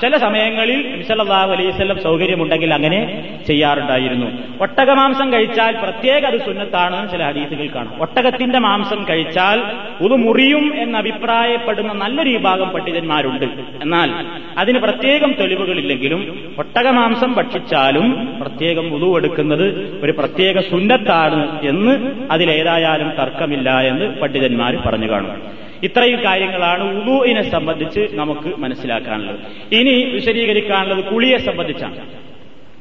[0.00, 4.26] ചില സമയങ്ങളിൽ നബിസല്ലാഹു അലൈവല്ലം സൗകര്യമുണ്ടെങ്കിൽ അങ്ങനെ ചെയ്യാറുണ്ടായിരുന്നു.
[4.60, 8.02] ഒട്ടകമാംസം കഴിച്ചാൽ പ്രത്യേക അത് സുന്നത്താണ് ചില ഹദീസുകൾ കാണാം.
[8.02, 9.62] ഒട്ടകത്തിന്റെ മാംസം കഴിച്ചാൽ
[10.00, 13.44] ഉതു മുറിയും എന്ന് അഭിപ്രായപ്പെടുന്ന നല്ലൊരു വിഭാഗം പണ്ഡിതന്മാരുണ്ട്.
[13.82, 14.26] എന്നാൽ
[14.58, 24.20] അതിന് പ്രത്യേകം തെളിവുകളില്ലെങ്കിലും ഒട്ടകമാംസം ഭക്ഷിച്ചാലും പ്രത്യേകം ഉതു എടുക്കുന്നത് ഒരു പ്രത്യേക സുന്നത്താണ് എന്ന് അതിലേതായാലും തർക്കമില്ല എന്ന്
[24.20, 25.65] പണ്ഡിതന്മാർ പറഞ്ഞു കാണും.
[25.82, 29.40] ഇത്രയും കാര്യങ്ങളാണ് ഉദുവിനെ സംബന്ധിച്ച് നമുക്ക് മനസ്സിലാക്കാനുള്ളത്.
[29.74, 31.96] ഇനി വിശദീകരിക്കാനുള്ളത് കുളിയെ സംബന്ധിച്ചാണ്.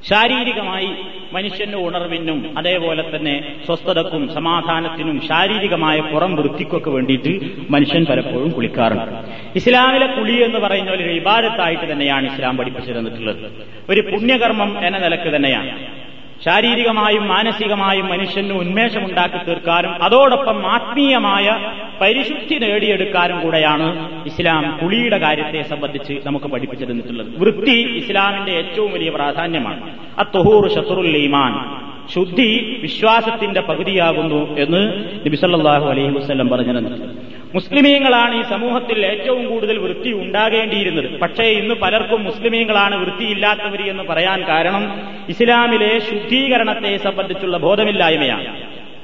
[0.09, 0.89] ശാരീരികമായി
[1.33, 9.11] മനുഷ്യന്റെ ഉണർവിനും അതേപോലെ തന്നെ സ്വസ്ഥതക്കും സമാധാനത്തിനും ശാരീരികമായ പുറം വൃത്തിക്കൊക്കെ വേണ്ടിയിട്ട് മനുഷ്യൻ പലപ്പോഴും കുളിക്കാറുണ്ട്.
[9.55, 13.51] ഇസ്ലാമിലെ കുളി എന്ന് പറയുന്ന ഒരു വിവാദത്തായിട്ട് തന്നെയാണ് ഇസ്ലാം പഠിപ്പിച്ചു തന്നിട്ടുള്ളത്.
[13.89, 15.94] ഒരു പുണ്യകർമ്മം എന്ന നിലയ്ക്ക് തന്നെയാണ്.
[16.43, 21.71] ശാരീരികമായും മാനസികമായും മനുഷ്യന് ഉന്മേഷമുണ്ടാക്കി തീർക്കാനും അതോടൊപ്പം ആത്മീയമായ
[22.01, 29.91] പരിശുദ്ധി നേടിയെടുക്കാനും കൂടെയാണ് ഇസ്ലാം കുളിയുടെ കാര്യത്തെ സംബന്ധിച്ച് നമുക്ക് പഠിപ്പിച്ചു തന്നിട്ടുള്ളത് വൃത്തി ഇസ്ലാമിന്റെ ഏറ്റവും വലിയ പ്രാധാന്യമാണ്.
[30.19, 31.85] അത്തുഹൂർ ഷത്തുറുൽ ഈമാൻ.
[32.13, 40.11] ശുദ്ധി വിശ്വാസത്തിന്റെ പകുതിയാകുന്നു എന്ന് നബിസല്ലാഹു അലൈഹി വസ്ലം പറഞ്ഞു തന്നിട്ടുണ്ട് മുസ്ലിമീങ്ങളാണ് ഈ സമൂഹത്തിൽ ഏറ്റവും കൂടുതൽ വൃത്തി
[40.11, 41.19] ഉണ്ടാകേണ്ടിയിരുന്നത്.
[41.19, 48.61] പക്ഷേ ഇന്ന് പലർക്കും മുസ്ലിമീങ്ങളാണ് വൃത്തിയില്ലാത്തവർ എന്ന് പറയാൻ കാരണം ഇസ്ലാമിലെ ശുദ്ധീകരണത്തെ സംബന്ധിച്ചുള്ള ബോധമില്ലായ്മയാണ്.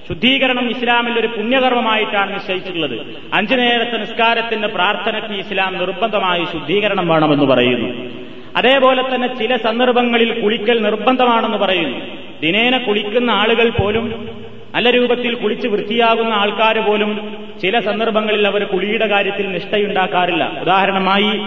[0.09, 2.99] ശുദ്ധീകരണം ഇസ്ലാമിൽ ഒരു പുണ്യകർമ്മമായിട്ടാണ് നിശ്ചയിച്ചിട്ടുള്ളത്.
[3.33, 8.09] അഞ്ചു നേരത്തെ നിസ്കാരത്തിന്റെ പ്രാർത്ഥനയ്ക്ക് ഇസ്ലാം നിർബന്ധമായി ശുദ്ധീകരണം വേണമെന്ന് പറയുന്നു.
[8.55, 11.99] അതേപോലെ തന്നെ ചില സന്ദർഭങ്ങളിൽ കുളിക്കൽ നിർബന്ധമാണെന്ന് പറയുന്നു.
[12.41, 14.29] ദിനേന കുളിക്കുന്ന ആളുകൾ പോലും
[14.75, 20.57] നല്ല രൂപത്തിൽ കുളിച്ച് വൃത്തിയാകുന്ന ആൾക്കാർ പോലും ചില സന്ദർഭങ്ങളിൽ അവർ കുളിയുടെ കാര്യത്തിൽ നിഷ്ഠയുണ്ടാക്കാറില്ല.
[20.61, 21.41] ഉദാഹരണമായി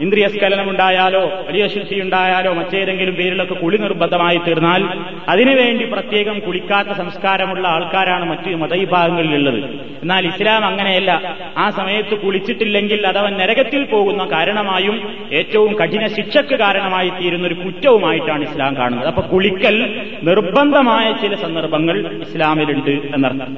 [0.00, 4.84] ഇന്ദ്രിയസ്ഖലനമുണ്ടായാലോ വലിയ ശുദ്ധി ഉണ്ടായാലോ മറ്റേതെങ്കിലും പേരിലൊക്കെ കുളി നിർബന്ധമായി തീർന്നാൽ
[5.28, 9.70] അതിനുവേണ്ടി പ്രത്യേകം കുളിക്കാത്ത സംസ്കാരമുള്ള ആൾക്കാരാണ് മറ്റു മതവിഭാഗങ്ങളിലുള്ളത്.
[10.02, 11.36] എന്നാൽ ഇസ്ലാം അങ്ങനെയല്ല.
[11.58, 18.76] ആ സമയത്ത് കുളിച്ചിട്ടില്ലെങ്കിൽ അതവൻ നരകത്തിൽ പോകുന്ന കാരണമായും ഏറ്റവും കഠിന ശിക്ഷക്ക് കാരണമായി തീരുന്ന ഒരു കുറ്റവുമായിട്ടാണ് ഇസ്ലാം
[18.76, 19.06] കാണുന്നത്.
[19.06, 23.56] അപ്പൊ കുളിക്കൽ നിർബന്ധമായ ചില സന്ദർഭങ്ങൾ ഇസ്ലാമിലുണ്ട് എന്നർത്ഥം.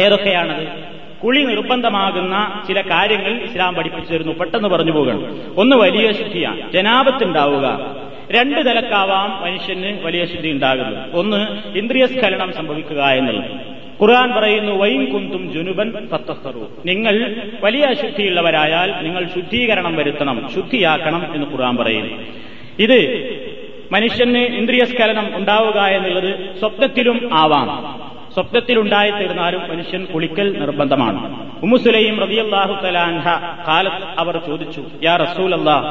[0.00, 0.89] ഏതൊക്കെയാണത്?
[1.24, 5.40] കുളി നിർബന്ധമാകുന്ന ചില കാര്യങ്ങൾ ഇസ്ലാം പഠിപ്പിച്ചു തരുന്നു പെട്ടെന്ന് പറഞ്ഞു പോകണം.
[5.56, 6.72] ഒന്ന് വലിയ ശുദ്ധിയാണ്.
[6.72, 7.96] ജനാപത്തുണ്ടാവുക.
[8.30, 11.14] രണ്ട് നിലക്കാവാം മനുഷ്യന് വലിയ ശുദ്ധി ഉണ്ടാകുന്നത്.
[11.14, 11.46] ഒന്ന്
[11.78, 13.50] ഇന്ദ്രിയ സ്ഖലനം സംഭവിക്കുക എന്നുള്ളത്.
[14.02, 21.76] ഖുർആൻ പറയുന്നു വൈൻ കുന്തും ജുനുബൻ ഫത്തസ്തറു നിങ്ങൾ വലിയ അശുദ്ധിയുള്ളവരായാൽ നിങ്ങൾ ശുദ്ധീകരണം വരുത്തണം ശുദ്ധിയാക്കണം എന്ന് ഖുർആൻ
[21.76, 22.16] പറയുന്നു.
[22.78, 23.00] ഇത്
[23.92, 28.09] മനുഷ്യന് ഇന്ദ്രിയ സ്ഖലനം ഉണ്ടാവുക എന്നുള്ളത് സ്വപ്നത്തിലും ആവാം.
[28.35, 31.19] സ്വപ്നത്തിലുണ്ടായി തീർന്നാലും മനുഷ്യൻ കുളിക്കൽ നിർബന്ധമാണ്
[31.65, 33.25] ഉമ്മുസുലൈം റളിയല്ലാഹു തലാൻഹ
[33.67, 35.85] കാലത്ത് അവർ ചോദിച്ചു യാ റസൂൽ അല്ലാഹ്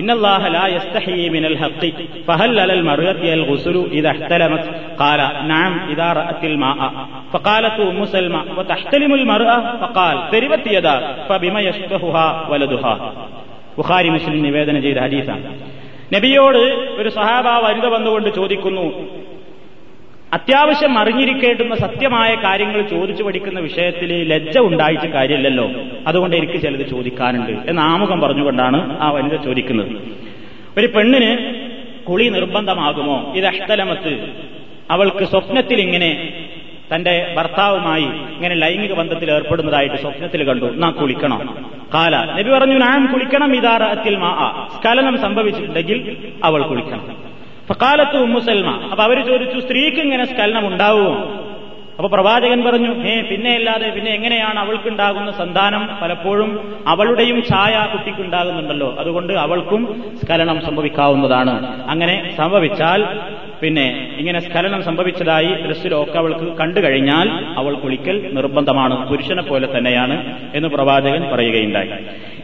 [0.00, 1.90] ഇന്നല്ലാഹ ലാ യസ്തഹി മിനൽ ഹഖി
[2.28, 4.68] ഫഹൽ അലൽ മർഅത്തി അൽ ഗുസ്ലു ഇദാ ഇഹ്തലമത്
[5.00, 5.20] ഖാല
[5.52, 6.80] നഅം ഇദാ റഅത്തിൽ മാഅ
[7.32, 10.94] فقالت ام سلمى وتحتلم المرأة فقال تربت يدا
[11.28, 12.94] فبما يشبهها ولدها
[13.78, 15.44] ബുഖാരി മുസ്ലിം നിവേദനം ചെയ്ത ഹദീസാണ്
[16.14, 16.60] നബിയോട്
[17.00, 18.84] ഒരു സഹാബ വനിത വന്നുകൊണ്ട് ചോദിക്കുന്നു
[20.33, 25.71] അത്യാവശ്യം അറിഞ്ഞിരിക്കേണ്ടുന്ന സത്യമായ കാര്യങ്ങൾ ചോദിച്ചു പഠിക്കുന്ന വിഷയത്തിൽ ലജ്ജ ഉണ്ടായിട്ട് കാര്യമില്ലല്ലോ.
[26.07, 29.91] അതുകൊണ്ട് എനിക്ക് ചിലത് ചോദിക്കാനുണ്ട് എന്ന് ആമുഖം പറഞ്ഞുകൊണ്ടാണ് ആ വനിത ചോദിക്കുന്നത്.
[30.77, 31.55] ഒരു പെണ്ണിന്
[32.03, 33.33] കുളി നിർബന്ധമാകുമോ?
[33.35, 34.29] ഇത് അഷ്ടലമത്ത്
[34.91, 36.33] അവൾക്ക് സ്വപ്നത്തിൽ ഇങ്ങനെ
[36.95, 38.03] തന്റെ ഭർത്താവുമായി
[38.35, 40.65] ഇങ്ങനെ ലൈംഗിക ബന്ധത്തിൽ ഏർപ്പെടുന്നതായിട്ട് സ്വപ്നത്തിൽ കണ്ടു.
[40.65, 41.65] നാ കുളിക്കണം?
[41.93, 42.33] കാല.
[42.39, 47.30] നബി പറഞ്ഞു നാം കുളിക്കണം ഇതാറത്തിൽ മാ സ്ഖലനം സംഭവിച്ചിട്ടുണ്ടെങ്കിൽ അവൾ കുളിക്കണം.
[47.69, 51.13] ഫക്കാലത്ത് ഉമ്മുസൽമ അപ്പൊ അവർ ചോദിച്ചു സ്ത്രീക്ക് ഇങ്ങനെ സ്കലനം ഉണ്ടാവുമോ
[51.97, 56.51] അപ്പൊ പ്രവാചകൻ പറഞ്ഞു ഏ പിന്നെ അല്ലാതെ പിന്നെ എങ്ങനെയാണ് അവൾക്കുണ്ടാകുന്ന സന്താനം പലപ്പോഴും
[56.87, 58.95] അവളുടെയും ഛായ കുട്ടിക്കുണ്ടാകുന്നുണ്ടല്ലോ.
[58.99, 59.81] അതുകൊണ്ട് അവൾക്കും
[60.21, 61.53] സ്കലനം സംഭവിക്കാവുന്നതാണ്.
[61.87, 63.01] അങ്ങനെ സംഭവിച്ചാൽ
[63.61, 69.09] പിന്നെ ഇങ്ങനെ സ്കലനം സംഭവിച്ചതായി ദൃശ്യമൊക്കെ അവൾക്ക് കണ്ടു കഴിഞ്ഞാൽ അവൾ കുളിക്കൽ നിർബന്ധമാണ്.
[69.09, 70.17] പുരുഷനെ പോലെ തന്നെയാണ്
[70.55, 71.91] എന്ന് പ്രവാചകൻ പറയുകയുണ്ടായി.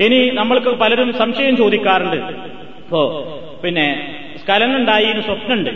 [0.06, 2.16] ഇനി നമ്മൾക്ക് പലരും സംശയം ചോദിക്കാറുണ്ട്.
[2.84, 3.02] ഇപ്പോ
[3.64, 3.88] പിന്നെ
[4.48, 5.70] സ്ഖലനം ഉണ്ടായി സ്വപ്നമുണ്ട്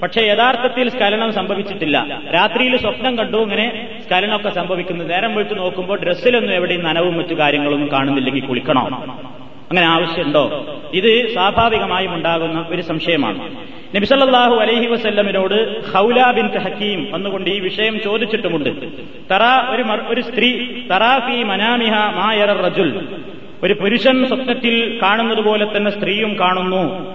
[0.00, 2.20] പക്ഷെ യഥാർത്ഥത്തിൽ സ്ഖലനം സംഭവിച്ചിട്ടില്ല.
[2.34, 5.04] രാത്രിയിൽ സ്വപ്നം കണ്ടു ഇങ്ങനെ സ്ഖലനമൊക്കെ സംഭവിക്കുന്നു.
[5.04, 8.82] നേരം വിളിച്ചു നോക്കുമ്പോൾ ഡ്രസ്സിലൊന്നും എവിടെയും നനവും മറ്റു കാര്യങ്ങളൊന്നും കാണുന്നില്ലെങ്കിൽ കുളിക്കണോ.
[9.70, 10.66] അങ്ങനെ ആവശ്യമുണ്ടോ?
[10.94, 13.56] ഇത് സ്വാഭാവികമായും ഉണ്ടാകുന്ന ഒരു സംശയമാണ്.
[13.96, 18.70] നബിസല്ലാഹു അലൈഹി വസല്ലമിനോട് ഹൗല ബിൻ ഹക്കീം വന്നുകൊണ്ട് ഈ വിഷയം ചോദിച്ചിട്ടുമുണ്ട്.
[19.30, 23.08] തറാ ഒരു ഒരു സ്ത്രീ തറാഫി മനാമിഹ മായറ റജുൽ.
[23.62, 27.13] ഒരു പുരുഷൻ സ്വപ്നത്തിൽ കാണുന്നത് പോലെ തന്നെ സ്ത്രീയും കാണുന്നു.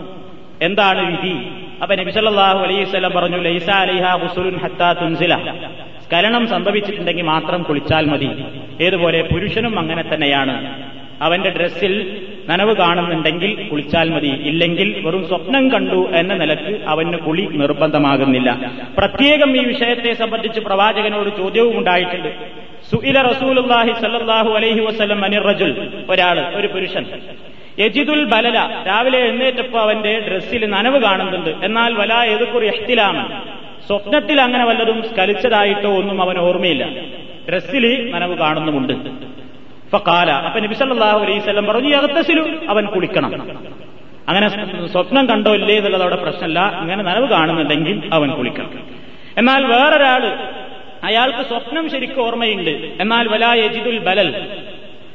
[0.61, 1.35] എന്താണ് വിധി?
[1.81, 4.15] അപ്പൊ നബിസല്ലാഹു അലൈഹി സ്വലം പറഞ്ഞു ലൈസ അലൈഹ
[6.45, 8.29] സംഭവിച്ചിട്ടുണ്ടെങ്കിൽ മാത്രം കുളിച്ചാൽ മതി.
[8.81, 10.83] ഏതുപോലെ പുരുഷനും അങ്ങനെ തന്നെയാണ്.
[11.21, 14.27] അവന്റെ ഡ്രസ്സിൽ നനവ് കാണുന്നുണ്ടെങ്കിൽ കുളിച്ചാൽ മതി.
[14.27, 18.71] ഇല്ലെങ്കിൽ വെറും സ്വപ്നം കണ്ടു എന്ന നിലയ്ക്ക് അവന് കുളി നിർബന്ധമാകുന്നില്ല.
[18.97, 22.35] പ്രത്യേകം ഈ വിഷയത്തെ സംബന്ധിച്ച് പ്രവാചകനോട് ചോദ്യവും ഉണ്ടായിട്ടുണ്ട്.
[22.91, 27.05] സുഇല റസൂലുല്ലാഹി സല്ലല്ലാഹു അലൈഹി വസല്ലം അനിർ റജുൽ ഒരാൾ ഒരു പുരുഷൻ.
[27.79, 28.83] യജിദുൽ ബലല.
[28.87, 31.65] രാവിലെ എഴുന്നേറ്റപ്പോ അവന്റെ ഡ്രസ്സിൽ നനവ് കാണുന്നുണ്ട്.
[31.65, 33.25] എന്നാൽ വല ഏതുക്കുറി എഹ്തിലാമൻ
[33.87, 36.89] സ്വപ്നത്തിൽ അങ്ങനെ വല്ലതും സ്കലിച്ചതായിട്ടോ ഒന്നും അവൻ ഓർമ്മയില്ല.
[37.49, 38.93] ഡ്രസ്സിൽ നനവ് കാണുന്നുമുണ്ട്.
[39.91, 43.57] ഫക്കാല അപ്പൊ നബി സല്ലല്ലാഹു അലൈഹി വസല്ലം പറഞ്ഞു അകത്തസിലും അവൻ കുളിക്കണം.
[44.29, 44.49] അങ്ങനെ
[44.87, 46.79] സ്വപ്നം കണ്ടോ ഇല്ലേ എന്നുള്ളത് അവിടെ പ്രശ്നമല്ല.
[46.81, 48.71] ഇങ്ങനെ നനവ് കാണുന്നുണ്ടെങ്കിൽ അവൻ കുളിക്കണം.
[49.37, 50.23] എന്നാൽ വേറൊരാൾ
[51.03, 52.69] അയാൾക്ക് സ്വപ്നം ശരിക്കും ഓർമ്മയുണ്ട്.
[53.01, 54.47] എന്നാൽ വലാ യജിദുൽ ബലൽ.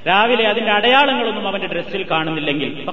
[0.08, 2.86] രാവിലെ അതിന്റെ അടയാളങ്ങളൊന്നും അവന്റെ ഡ്രസ്സിൽ കാണുന്നില്ലെങ്കിൽ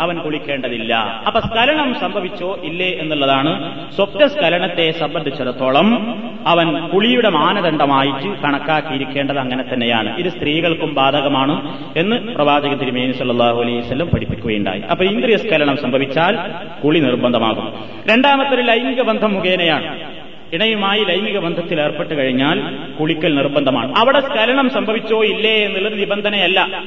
[0.00, 0.94] അവൻ കുളിക്കേണ്ടതില്ല.
[1.26, 10.16] അപ്പൊ സ്ഖലനം സംഭവിച്ചോ ഇല്ലേ എന്നുള്ളതാണ് സ്വപ്നസ്ഖലനത്തെ സംബന്ധിച്ചിടത്തോളം അവൻ കുളിയുടെ മാനദണ്ഡമായിട്ട് കണക്കാക്കിയിരിക്കേണ്ടത് അങ്ങനെ തന്നെയാണ്.
[10.16, 14.80] ഇത് സ്ത്രീകൾക്കും ബാധകമാണ് എന്ന് പ്രവാചക തിരുമേനി സല്ലാഹു അലൈവല്ലം പഠിപ്പിക്കുകയുണ്ടായി.
[14.80, 16.38] അപ്പൊ ഇന്ദ്രിയ സ്ഖലനം സംഭവിച്ചാൽ
[16.84, 17.84] കുളി നിർബന്ധമാകും.
[18.10, 20.15] രണ്ടാമത്തെ ലൈംഗിക ബന്ധം മുഖേനയാണ്.
[20.52, 22.62] ഇണയുമായി ലൈംഗിക ബന്ധത്തിൽ ഏർപ്പെട്ട് കഴിഞ്ഞാൽ
[23.00, 23.94] കുളിക്കൽ നിർബന്ധമാണ്.
[23.98, 26.84] അവിടെ സ്ഖലനം സംഭവിച്ചോ ഇല്ലേ എന്നുള്ളത് നിബന്ധനയല്ല.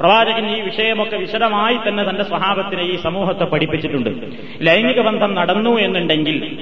[0.00, 4.10] പ്രവാചകൻ ഈ വിഷയമൊക്കെ വിശദമായി തന്നെ തന്റെ സ്വഭാവത്തിനെ ഈ സമൂഹത്തെ പഠിപ്പിച്ചിട്ടുണ്ട്.
[4.62, 6.58] ലൈംഗിക ബന്ധം നടന്നു എന്നുണ്ടെങ്കിൽ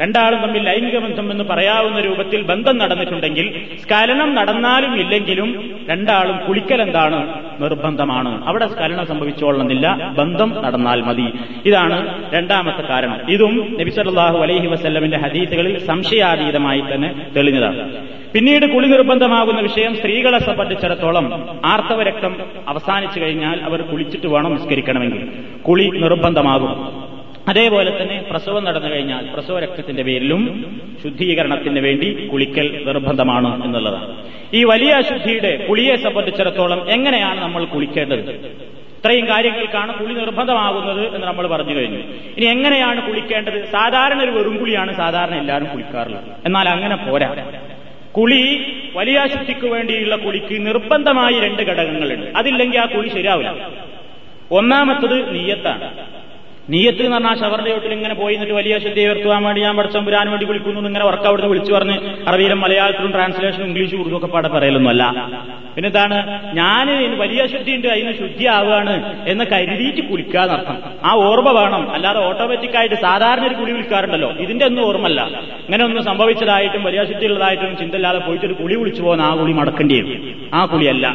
[0.00, 7.42] രണ്ടാളും തമ്മിൽ ലൈംഗിക ബന്ധം എന്ന് പറയാവുന്ന രൂപത്തിൽ ബന്ധം നടന്നിട്ടുണ്ടെങ്കിൽ സ്കലനം നടന്നാലും ഇല്ലെങ്കിലും രണ്ടാളും കുളിക്കൽ എന്താണ്?
[7.62, 8.46] നിർബന്ധമാണ്.
[8.46, 10.14] അവിടെ സ്കലനം സംഭവിച്ചോളണമെന്നില്ല.
[10.18, 11.32] ബന്ധം നടന്നാൽ മതി.
[11.66, 13.18] ഇതാണ് രണ്ടാമത്തെ കാരണം.
[13.28, 18.06] ഇതും നബി സല്ലല്ലാഹു അലൈഹി വസ്ല്ലമിന്റെ ഹദീസുകളിൽ സംശയാതീതമായി തന്നെ തെളിഞ്ഞതാണ്.
[18.34, 22.36] പിന്നീട് കുളി നിർബന്ധമാകുന്ന വിഷയം സ്ത്രീകളെ സംബന്ധിച്ചിടത്തോളം ആർത്തവരക്തം
[22.68, 25.28] അവസാനിച്ചു കഴിഞ്ഞാൽ അവർ കുളിച്ചിട്ട് വേണം നിസ്കരിക്കണമെങ്കിൽ.
[25.68, 27.05] കുളി നിർബന്ധമാകും.
[27.48, 30.42] അതേപോലെ തന്നെ പ്രസവം നടന്നു കഴിഞ്ഞാൽ പ്രസവ രക്തത്തിന്റെ പേരിലും
[31.02, 34.24] ശുദ്ധീകരണത്തിന് വേണ്ടി കുളിക്കൽ നിർബന്ധമാണ് എന്നുള്ളതാണ്.
[34.54, 38.30] ഈ വലിയ അശുദ്ധിയുടെ കുളിയെ സംബന്ധിച്ചിടത്തോളം എങ്ങനെയാണ് നമ്മൾ കുളിക്കേണ്ടത്?
[38.98, 41.98] ഇത്രയും കാര്യങ്ങൾക്കാണ് കുളി നിർബന്ധമാകുന്നത് എന്ന് നമ്മൾ പറഞ്ഞു കഴിഞ്ഞു.
[42.36, 43.70] ഇനി എങ്ങനെയാണ് കുളിക്കേണ്ടത്?
[43.72, 46.24] സാധാരണ ഒരു വെറും കുളിയാണ് സാധാരണ എല്ലാവരും കുളിക്കാറുള്ളത്.
[46.46, 47.46] എന്നാൽ അങ്ങനെ പോരാ.
[48.16, 52.26] കുളി വലിയ ശുദ്ധിക്ക് വേണ്ടിയുള്ള കുളിക്ക് നിർബന്ധമായി രണ്ട് ഘടകങ്ങളുണ്ട്.
[52.36, 53.70] അതില്ലെങ്കിൽ ആ കുളി ശരിയാവില്ല.
[54.50, 56.15] ഒന്നാമത്തത് നീയത്താണ്
[56.70, 60.30] നീയത്ത് എന്ന് പറഞ്ഞാൽ ഷവറിന്റെ ചോട്ടിൽ ഇങ്ങനെ പോയി എന്നിട്ട് വലിയ ശുദ്ധി ഉയർത്തുവാൻ വേണ്ടി ഞാൻ പഠിച്ചാൻ പുരാൻ
[60.30, 61.96] വേണ്ടി വിളിക്കുന്നു ഇങ്ങനെ വർക്ക് അവിടുന്ന് വിളിച്ചു പറഞ്ഞ്
[62.28, 65.02] അറബിയിലും മലയാളത്തിലും ട്രാൻസ്ലേഷനും ഇംഗ്ലീഷും ഉറുദു ഒക്കെ പാടെ പറയലൊന്നുമല്ല.
[65.74, 66.18] പിന്നെ എന്താണ്
[66.54, 68.94] ഞാൻ വലിയ ശുദ്ധി ഉണ്ട് അതിന് ശുദ്ധിയാവുകയാണ്
[69.28, 71.90] എന്ന് കരുതിയിട്ട് കുളിക്കാന്നർത്ഥം ആ ഓർമ്മ വേണം.
[71.92, 74.30] അല്ലാതെ ഓട്ടോമാറ്റിക് ആയിട്ട് സാധാരണ ഒരു കുളി വിളിക്കാറുണ്ടല്ലോ.
[74.30, 75.20] ഇതിന്റെ ഒന്നും ഓർമ്മല്ല.
[75.66, 80.50] ഇങ്ങനെ ഒന്നും സംഭവിച്ചതായിട്ടും വലിയ ശുദ്ധിയുള്ളതായിട്ടും ചിന്തയില്ലാതെ പോയിട്ട് ഒരു കുളി വിളിച്ചു പോകുന്ന ആ കുളി മടക്കേണ്ടി വരും.
[80.54, 81.06] ആ കുളിയല്ല.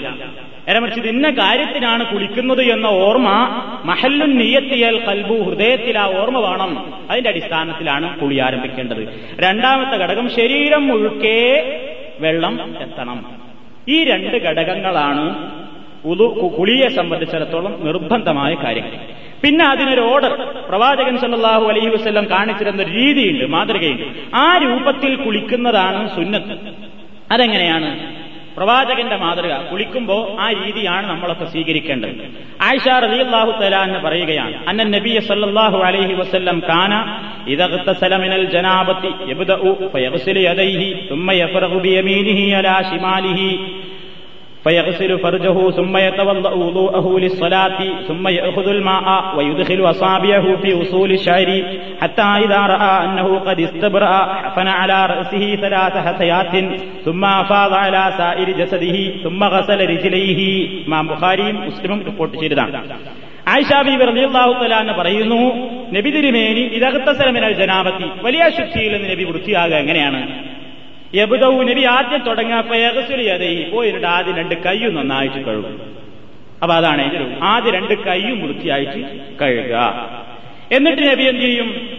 [0.67, 3.29] നേരെ മറിച്ച് ഇന്ന കാര്യത്തിനാണ് കുളിക്കുന്നത് എന്ന ഓർമ്മ
[3.85, 6.93] മഹല്ലുൻ നീയത്തിയൽ കൽബു ഹൃദയത്തിൽ ആ ഓർമ്മ വേണം.
[7.09, 9.31] അതിന്റെ അടിസ്ഥാനത്തിലാണ് കുളി ആരംഭിക്കേണ്ടത്.
[9.39, 11.41] രണ്ടാമത്തെ ഘടകം ശരീരം മുഴുക്കെ
[12.19, 13.25] വെള്ളം എത്തണം.
[13.89, 15.51] ഈ രണ്ട് ഘടകങ്ങളാണ്
[16.57, 18.97] കുളിയെ സംബന്ധിച്ചിടത്തോളം നിർബന്ധമായ കാര്യങ്ങൾ.
[19.43, 20.33] പിന്നെ അതിനൊരു ഓർഡർ
[20.69, 24.03] പ്രവാചകൻ സല്ലാഹു അലൈഹി വസല്ലം കാണിച്ചിരുന്ന രീതിയുണ്ട് മാതൃകയുണ്ട്.
[24.35, 26.55] ആ രൂപത്തിൽ കുളിക്കുന്നതാണ് സുന്നത്ത്.
[27.31, 28.20] അതെങ്ങനെയാണ്?
[28.57, 32.23] പ്രവാചകന്റെ മാതൃക കുളിക്കുമ്പോൾ ആ രീതിയാണ് നമ്മളൊക്കെ സ്വീകരിക്കേണ്ടത്.
[32.61, 36.93] ആയിഷ റലിയല്ലാഹു തലാന്ന് പറയുകയാണ് അന്നൻ നബിയ സല്ലാഹു അലൈഹി വസ്ല്ലം കാന
[37.47, 39.11] ഇതകത്തസലമിനൽ ജനാപത്തി
[40.47, 40.89] യദൈഹി
[44.64, 51.48] فيغسل فرجه ثم يتوضا وضوءه للصلاه ثم ياخذ الماء ويدخل اصابعه في اصول الشعر
[52.00, 56.52] حتى اذا راى انه قد استبرا حفن على راسه ثلاث حثيات
[57.04, 60.40] ثم افاض على سائر جسده ثم غسل رجليه
[60.84, 62.74] ഇമാം ബുഖാരിയും മുസ്ലിമും റിപ്പോർട്ട് ചെയ്തതാണ്
[63.48, 65.40] ആയിഷ ബീബി റളിയല്ലാഹു തആല എന്ന് പറയുന്നു
[65.96, 70.20] നബി തിരുമേനി ഇതകത്ത സലമിനൽ ജനാബത്തി വലിയ ശുദ്ധിയിൽ നിന്ന് നബി വൃത്തിയാകുക എങ്ങനെയാണ്
[71.15, 75.81] യബുദവും നബി ആദ്യം തുടങ്ങാപ്പയകസുലിയതൈ പോയിട്ട് ആദ്യം രണ്ട് കൈയും നന്നായിട്ട് കഴുകും.
[76.63, 80.09] അപ്പൊ അതാണ് ആദ്യ രണ്ട് കൈയും വൃത്തിയായിട്ട് കഴുകുക.
[80.71, 81.89] എന്നിട്ട് നബി എന്ത് ചെയ്യും?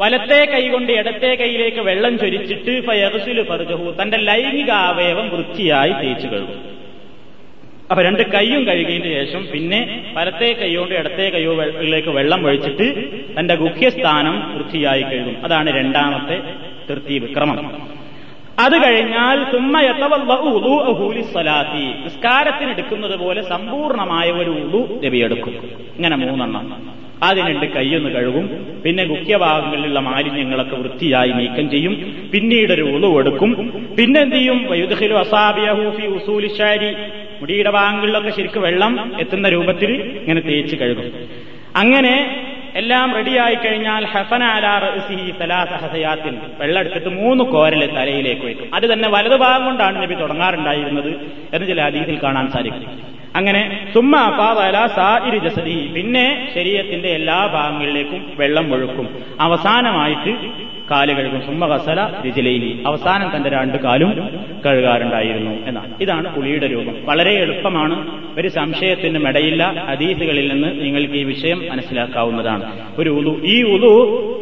[0.00, 6.78] വലത്തെ കൈ കൊണ്ട് ഇടത്തെ കൈയിലേക്ക് വെള്ളം ചൊരിച്ചിട്ട് ഫയകസുലു പറഞ്ഞു തന്റെ ലൈംഗിക അവയവം വൃത്തിയായി തേച്ചു കഴുകും.
[7.90, 13.08] അപ്പൊ രണ്ട് കൈയും കഴുകിയതിന് ശേഷം പിന്നെ വലത്തെ കൈയോണ്ട് ഇടത്തെ കൈയിലേക്ക് വെള്ളം ഒഴിച്ചിട്ട്
[13.40, 15.44] തന്റെ ഗുഹ്യസ്ഥാനം വൃത്തിയായി കഴുകും.
[15.44, 16.42] അതാണ് രണ്ടാമത്തെ
[16.90, 17.88] തൃത്തീപ് ക്രമം.
[18.58, 19.38] അത് കഴിഞ്ഞാൽ
[22.04, 25.54] നിസ്കാരത്തിന് എടുക്കുന്നത് പോലെ സമ്പൂർണമായ ഒരു ഉളു രവിയെടുക്കും
[25.96, 26.98] ഇങ്ങനെ മൂന്നെണ്ണം.
[27.22, 28.50] അതിനുണ്ട് കയ്യൊന്ന് കഴുകും.
[28.84, 31.94] പിന്നെ മുഖ്യഭാഗങ്ങളിലുള്ള മാലിന്യങ്ങളൊക്കെ വൃത്തിയായി നീക്കം ചെയ്യും.
[32.32, 33.50] പിന്നീട് ഒരു ഉളു എടുക്കും.
[33.98, 36.96] പിന്നെ എന്ത് ചെയ്യും വയുദ്ഹിലു അസാബിയഹൂഫി ഉസൂലിശാരി
[37.40, 41.12] മുടിയുടെ ഭാഗങ്ങളിലൊക്കെ ശരിക്കും വെള്ളം എത്തുന്ന രൂപത്തിൽ ഇങ്ങനെ തേച്ച് കഴുകും.
[41.76, 42.14] അങ്ങനെ
[42.74, 44.44] എല്ലാം റെഡിയായി കഴിഞ്ഞാൽ ഹസന
[45.74, 51.10] ഹസയാത്തിൽ വെള്ളം എടുത്തിട്ട് മൂന്ന് കോരൽ തലയിലേക്ക് വയ്ക്കും അത് തന്നെ വലതു ഭാഗം കൊണ്ടാണ് നബി തുടങ്ങാറുണ്ടായിരുന്നത്
[51.54, 53.08] എന്ന് ചില അതീതിൽ കാണാൻ സാധിക്കും.
[53.36, 54.16] അങ്ങനെ സുമ്മ
[55.94, 59.08] പിന്നെ ശരീരത്തിന്റെ എല്ലാ ഭാഗങ്ങളിലേക്കും വെള്ളം ഒഴുക്കും.
[59.40, 60.36] അവസാനമായിട്ട്
[60.90, 64.30] കാൽ കഴുകും സുമ്മകസല കസല രുചിലയിലി അവസാനം തന്റെ രണ്ട് കാലും
[64.66, 65.94] കഴുകാറുണ്ടായിരുന്നു എന്നാണ്.
[66.00, 66.94] ഇതാണ് കുളിയുടെ രൂപം.
[67.04, 68.24] വളരെ എളുപ്പമാണ്.
[68.40, 72.80] ഒരു സംശയത്തിന് ഇടയില്ല ഹദീസുകളിൽ നിന്ന് നിങ്ങൾക്ക് ഈ വിഷയം മനസ്സിലാക്കാവുന്നതാണ്.
[72.98, 74.34] ഒരു ഉലു ഈ ഉലു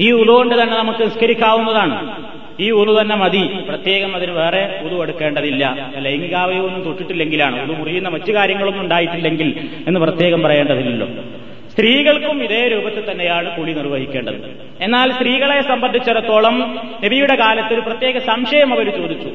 [0.00, 2.22] ഈ ഉലു കൊണ്ട് തന്നെ നമുക്ക് നിസ്കരിക്കാവുന്നതാണ്.
[2.60, 3.50] ഈ ഉതു തന്നെ മതി.
[3.68, 5.92] പ്രത്യേകം അതിന് വേറെ ഉതു എടുക്കേണ്ടതില്ല.
[5.98, 7.62] ലൈംഗികാവയൊന്നും തൊട്ടിട്ടില്ലെങ്കിലാണ്.
[7.62, 11.08] ഉതു മുറിയുന്ന മറ്റു കാര്യങ്ങളൊന്നും ഉണ്ടായിട്ടില്ലെങ്കിൽ എന്ന് പ്രത്യേകം പറയേണ്ടതില്ലല്ലോ.
[11.72, 14.38] സ്ത്രീകൾക്കും ഇതേ രൂപത്തിൽ തന്നെയാണ് കുളി നിർവഹിക്കേണ്ടത്.
[14.80, 19.30] എന്നാൽ സ്ത്രീകളെ സംബന്ധിച്ചിടത്തോളം നബിയുടെ കാലത്ത് ഒരു പ്രത്യേക സംശയം അവർ ചോദിച്ചു.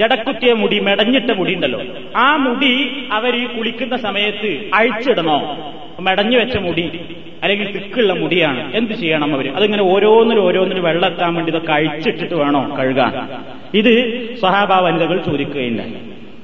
[0.00, 1.82] ജടക്കുറ്റിയ മുടി മെടഞ്ഞിട്ട മുടി ഉണ്ടല്ലോ.
[2.16, 2.72] ആ മുടി
[3.12, 5.38] അവർ ഈ കുളിക്കുന്ന സമയത്ത് അഴിച്ചിടണോ?
[6.00, 7.00] മെടഞ്ഞു വെച്ച മുടി
[7.42, 8.76] അല്ലെങ്കിൽ തിക്കുള്ള മുടിയാണ്.
[8.76, 13.12] എന്ത് ചെയ്യണം അവർ അതിങ്ങനെ ഓരോന്നിനും ഓരോന്നിനും വെള്ളം എത്താൻ വേണ്ടി ഇതൊക്കെ അഴിച്ചിട്ടിട്ട് വേണോ കഴുകാൻ?
[13.74, 13.94] ഇത്
[14.36, 15.18] സഹാബ വനിതകൾ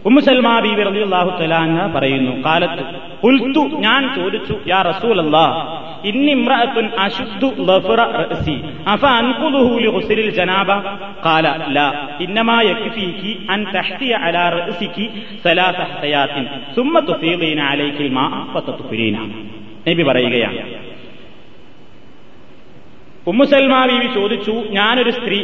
[0.05, 1.55] ഉമ്മുസൽമാ ബീബി റളിയല്ലാഹു തആല
[1.95, 2.83] പറയുന്നു കാലത്ത്
[3.25, 5.43] ഉൽത്തു ഞാൻ ചോദിച്ചു യാ റസൂലല്ലാ
[6.05, 6.35] ഇന്നി
[6.99, 8.55] അശുദ്ദു ലഫറ റഅസി
[8.87, 9.03] അഫ
[10.39, 10.71] ജനാബ?
[11.27, 11.87] ഖാല ലാ
[12.21, 12.57] ഇന്നമാ
[13.55, 13.61] അൻ
[14.21, 14.47] അലാ
[15.45, 15.81] സലാസ
[17.69, 18.25] അലൈകിൽ മാ
[19.87, 20.63] നബി പറയുകയാണ്
[23.27, 25.39] ഉമ്മുസൽമാ ബീവി ചോദിച്ചു ഞാനൊരു സ്ത്രീ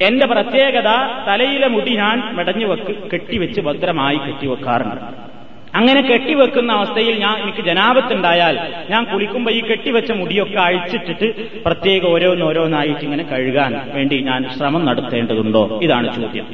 [0.00, 0.90] എന്റെ പ്രത്യേകത
[1.28, 5.26] തലയിലെ മുടി ഞാൻ മെടഞ്ഞു വെക്ക് കെട്ടിവെച്ച് ഭദ്രമായി കെട്ടിവെക്കാറുണ്ട്.
[5.74, 8.58] അങ്ങനെ കെട്ടിവെക്കുന്ന അവസ്ഥയിൽ ഞാൻ എനിക്ക് ജനാപത്തുണ്ടായാൽ
[8.90, 15.80] ഞാൻ കുളിക്കുമ്പോൾ ഈ കെട്ടിവെച്ച മുടിയൊക്കെ അഴിച്ചിട്ടിട്ട് പ്രത്യേക ഓരോന്നോരോന്നായിട്ട് ഇങ്ങനെ കഴുകാൻ വേണ്ടി ഞാൻ ശ്രമം നടത്തേണ്ടതുണ്ടോ?
[15.82, 16.46] ഇതാണ് ചോദ്യം.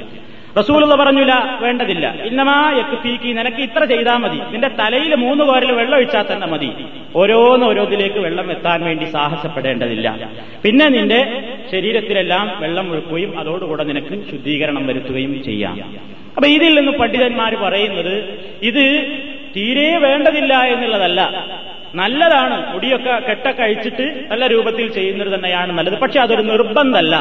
[0.59, 2.15] റസൂലുള്ള പറഞ്ഞില്ല വേണ്ടതില്ല.
[2.23, 4.41] ഇന്നമാ യക്കുഫീക്ക് നിനക്ക് ഇത്ര ചെയ്താൽ മതി.
[4.53, 6.71] നിന്റെ തലയിൽ മൂന്ന് പേരിൽ വെള്ളം ഒഴിച്ചാൽ തന്നെ മതി.
[7.17, 10.31] ഓരോന്നോരോന്നിലേക്ക് വെള്ളം എത്താൻ വേണ്ടി സാഹസപ്പെടേണ്ടതില്ല.
[10.63, 11.21] പിന്നെ നിന്റെ
[11.73, 15.77] ശരീരത്തിലെല്ലാം വെള്ളം ഒഴുക്കുകയും അതോടുകൂടെ നിനക്ക് ശുദ്ധീകരണം വരുത്തുകയും ചെയ്യാം.
[16.37, 18.15] അപ്പൊ ഇതിൽ നിന്ന് പണ്ഡിതന്മാർ പറയുന്നത്
[18.63, 18.85] ഇത്
[19.57, 21.21] തീരെ വേണ്ടതില്ല എന്നുള്ളതല്ല.
[21.95, 22.75] നല്ലതാണ്.
[22.75, 25.99] മുടിയൊക്കെ കെട്ടൊക്കെ അഴിച്ചിട്ട് നല്ല രൂപത്തിൽ ചെയ്യുന്നത് തന്നെയാണ് നല്ലത്.
[25.99, 27.17] പക്ഷെ അതൊരു നിർബന്ധമല്ല.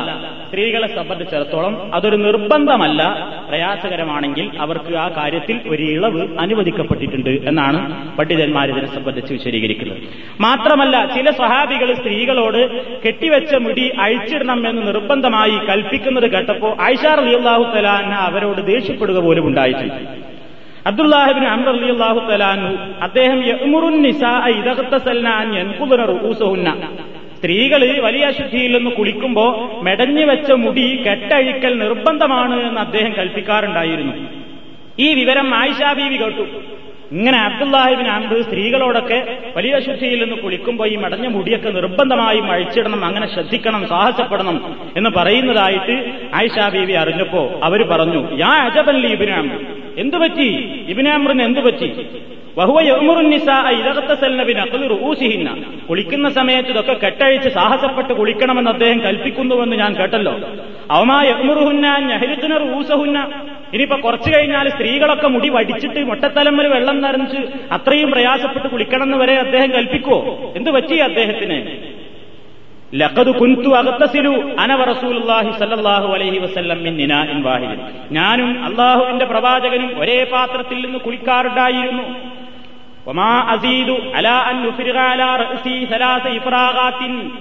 [0.48, 3.02] സ്ത്രീകളെ സംബന്ധിച്ചിടത്തോളം അതൊരു നിർബന്ധമല്ല.
[3.50, 7.80] പ്രയാസകരമാണെങ്കിൽ അവർക്ക് ആ കാര്യത്തിൽ ഒരു ഇളവ് അനുവദിക്കപ്പെട്ടിട്ടുണ്ട് എന്നാണ്
[8.18, 10.02] പണ്ഡിതന്മാർ ഇതിനെ സംബന്ധിച്ച് വിശദീകരിക്കുന്നത്.
[10.42, 12.62] മാത്രമല്ല ചില സഹാബികൾ സ്ത്രീകളോട്
[13.06, 20.32] കെട്ടിവെച്ച മുടി അഴിച്ചിടണം എന്ന് നിർബന്ധമായി കൽപ്പിക്കുന്നത് കേട്ടപ്പോൾ ആയിഷാർ അലിയുള്ളാഹു തലാന അവരോട് ദേഷ്യപ്പെടുക പോലും ഉണ്ടായിട്ടുണ്ട്.
[20.88, 21.76] അബ്ദുല്ലാഹിബിൻ അമർ
[23.02, 23.44] അദ്ദേഹം
[27.38, 34.14] സ്ത്രീകൾ വലിയ അശുദ്ധിയിൽ നിന്ന് കുളിക്കുമ്പോ മെടഞ്ഞു വെച്ച മുടി കെട്ടഴിക്കൽ നിർബന്ധമാണ് എന്ന് അദ്ദേഹം കൽപ്പിക്കാറുണ്ടായിരുന്നു.
[35.00, 36.42] ഈ വിവരം ആയിഷാ ബീവി കേട്ടു.
[37.12, 43.88] ഇങ്ങനെ അബ്ദുല്ലാഹിബിൻ അമ്പ് സ്ത്രീകളോടൊക്കെ വലിയ ശുദ്ധിയിൽ നിന്ന് കുളിക്കുമ്പോൾ ഈ മടഞ്ഞ മുടിയൊക്കെ നിർബന്ധമായും അഴിച്ചിടണം അങ്ങനെ ശ്രദ്ധിക്കണം
[43.88, 50.48] സാഹസപ്പെടണം എന്ന് പറയുന്നതായിട്ട് ആയിഷാ ബീവി അറിഞ്ഞപ്പോ അവർ പറഞ്ഞു യാ അജബല്ലി ഇബിനാമ്പ് എന്തു പറ്റി?
[50.88, 51.94] ഇബിനാമറിന് എന്തു പറ്റി?
[55.90, 60.40] കുളിക്കുന്ന സമയത്ത് ഇതൊക്കെ കെട്ടഴിച്ച് സാഹസപ്പെട്ട് കുളിക്കണമെന്ന് അദ്ദേഹം കൽപ്പിക്കുന്നുവെന്ന് ഞാൻ കേട്ടല്ലോ.
[60.92, 63.32] അവമാഹുന്ന ഊസഹുന്ന
[63.74, 70.54] ഇനിയിപ്പോ കുറച്ചു കഴിഞ്ഞാൽ സ്ത്രീകളൊക്കെ മുടി വടിച്ചിട്ട് മുട്ടത്തലമ്മൽ വെള്ളം നിറഞ്ഞ് അത്രയും പ്രയാസപ്പെട്ട് കുളിക്കണമെന്ന് വരെ അദ്ദേഹം കൽപ്പിക്കുവോ?
[70.56, 71.91] എന്തു പറ്റി അദ്ദേഹത്തിന്?
[75.60, 77.44] സല്ലല്ലാഹു അലൈഹി വസല്ലം മിൻ നിനാഇൻ
[78.12, 82.04] ഞാനും അള്ളാഹുവിന്റെ പ്രവാചകനും ഒരേ പാത്രത്തിൽ നിന്ന് കുളിക്കാറുണ്ടായിരുന്നു.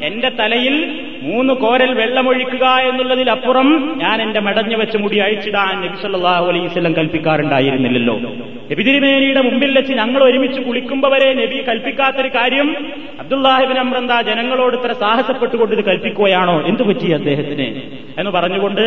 [0.07, 6.67] എന്റെ തലയിൽ മൂന്ന് കോരൽ വെള്ളമൊഴിക്കുക എന്നുള്ളതിലപ്പുറം ഞാൻ എന്റെ മടഞ്ഞു വെച്ച് മുടി അഴിച്ചിടാൻ നബി സല്ലല്ലാഹു അലൈഹി
[6.67, 8.19] വസല്ലം കൽപ്പിക്കാറുണ്ടായിരുന്നില്ലല്ലോ.
[8.73, 12.77] നബി തിരുമേനിയുടെ മുമ്പിൽ വെച്ച് ഞങ്ങൾ ഒരുമിച്ച് കുളിക്കുമ്പോ വരെ നബി കൽപ്പിക്കാത്തൊരു കാര്യം
[13.21, 16.67] അബ്ദുല്ലാഹിബിൻ അമ്രന്ത ജനങ്ങളോട് ഇത്ര സാഹസപ്പെട്ടുകൊണ്ട് ഇത് കൽപ്പിക്കുകയാണോ?
[16.67, 18.00] എന്തു പറ്റി അദ്ദേഹത്തിന്?
[18.21, 18.85] എന്ന് പറഞ്ഞുകൊണ്ട്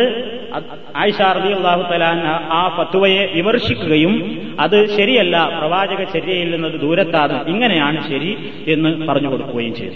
[0.96, 2.20] ആയിഷാർദി അള്ളാഹു തലാൻ
[2.52, 4.14] ആ ഫത്തുവയെ വിമർശിക്കുകയും
[4.60, 9.94] അത് ശരിയല്ല പ്രവാചക ചര്യയിൽ നിന്നത് ദൂരത്താണ് ഇങ്ങനെയാണ് ശരി എന്ന് പറഞ്ഞു കൊടുക്കുകയും ചെയ്തു.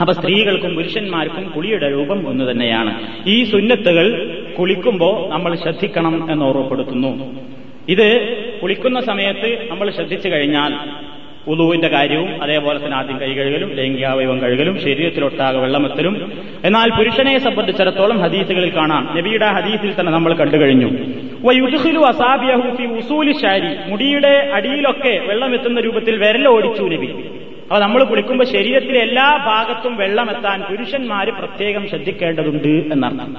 [0.00, 2.92] അപ്പൊ സ്ത്രീകൾക്കും പുരുഷന്മാർക്കും കുളിയുടെ രൂപം ഒന്ന് തന്നെയാണ്.
[3.26, 4.06] ഈ സുന്നത്തുകൾ
[4.58, 7.40] കുളിക്കുമ്പോൾ നമ്മൾ ശ്രദ്ധിക്കണം എന്ന് ഓർമ്മപ്പെടുത്തുന്നു.
[7.88, 8.08] ഇത്
[8.62, 10.72] കുളിക്കുന്ന സമയത്ത് നമ്മൾ ശ്രദ്ധിച്ചു കഴിഞ്ഞാൽ
[11.48, 16.32] ഉളുവിന്റെ കാര്യവും അതേപോലെ തന്നെ ആദ്യം കൈ കഴുകലും ലൈംഗികാവയവം കഴുകലും ശരീരത്തിലൊട്ടാകെ വെള്ളമെത്തലും.
[16.64, 19.10] എന്നാൽ പുരുഷനെ സംബന്ധിച്ചിടത്തോളം ഹദീസുകളിൽ കാണാം.
[19.16, 20.90] നബിയുടെ ഹദീസിൽ തന്നെ നമ്മൾ കണ്ടു കഴിഞ്ഞു
[23.32, 23.90] ശാരി.
[23.90, 27.06] മുടിയുടെ അടിയിലൊക്കെ വെള്ളമെത്തുന്ന രൂപത്തിൽ വിരലോടിച്ചു നബി.
[27.62, 33.36] അപ്പൊ നമ്മൾ കുളിക്കുമ്പോൾ ശരീരത്തിലെ എല്ലാ ഭാഗത്തും വെള്ളമെത്താൻ പുരുഷന്മാര് പ്രത്യേകം ശ്രദ്ധിക്കേണ്ടതുണ്ട് എന്നാണ്.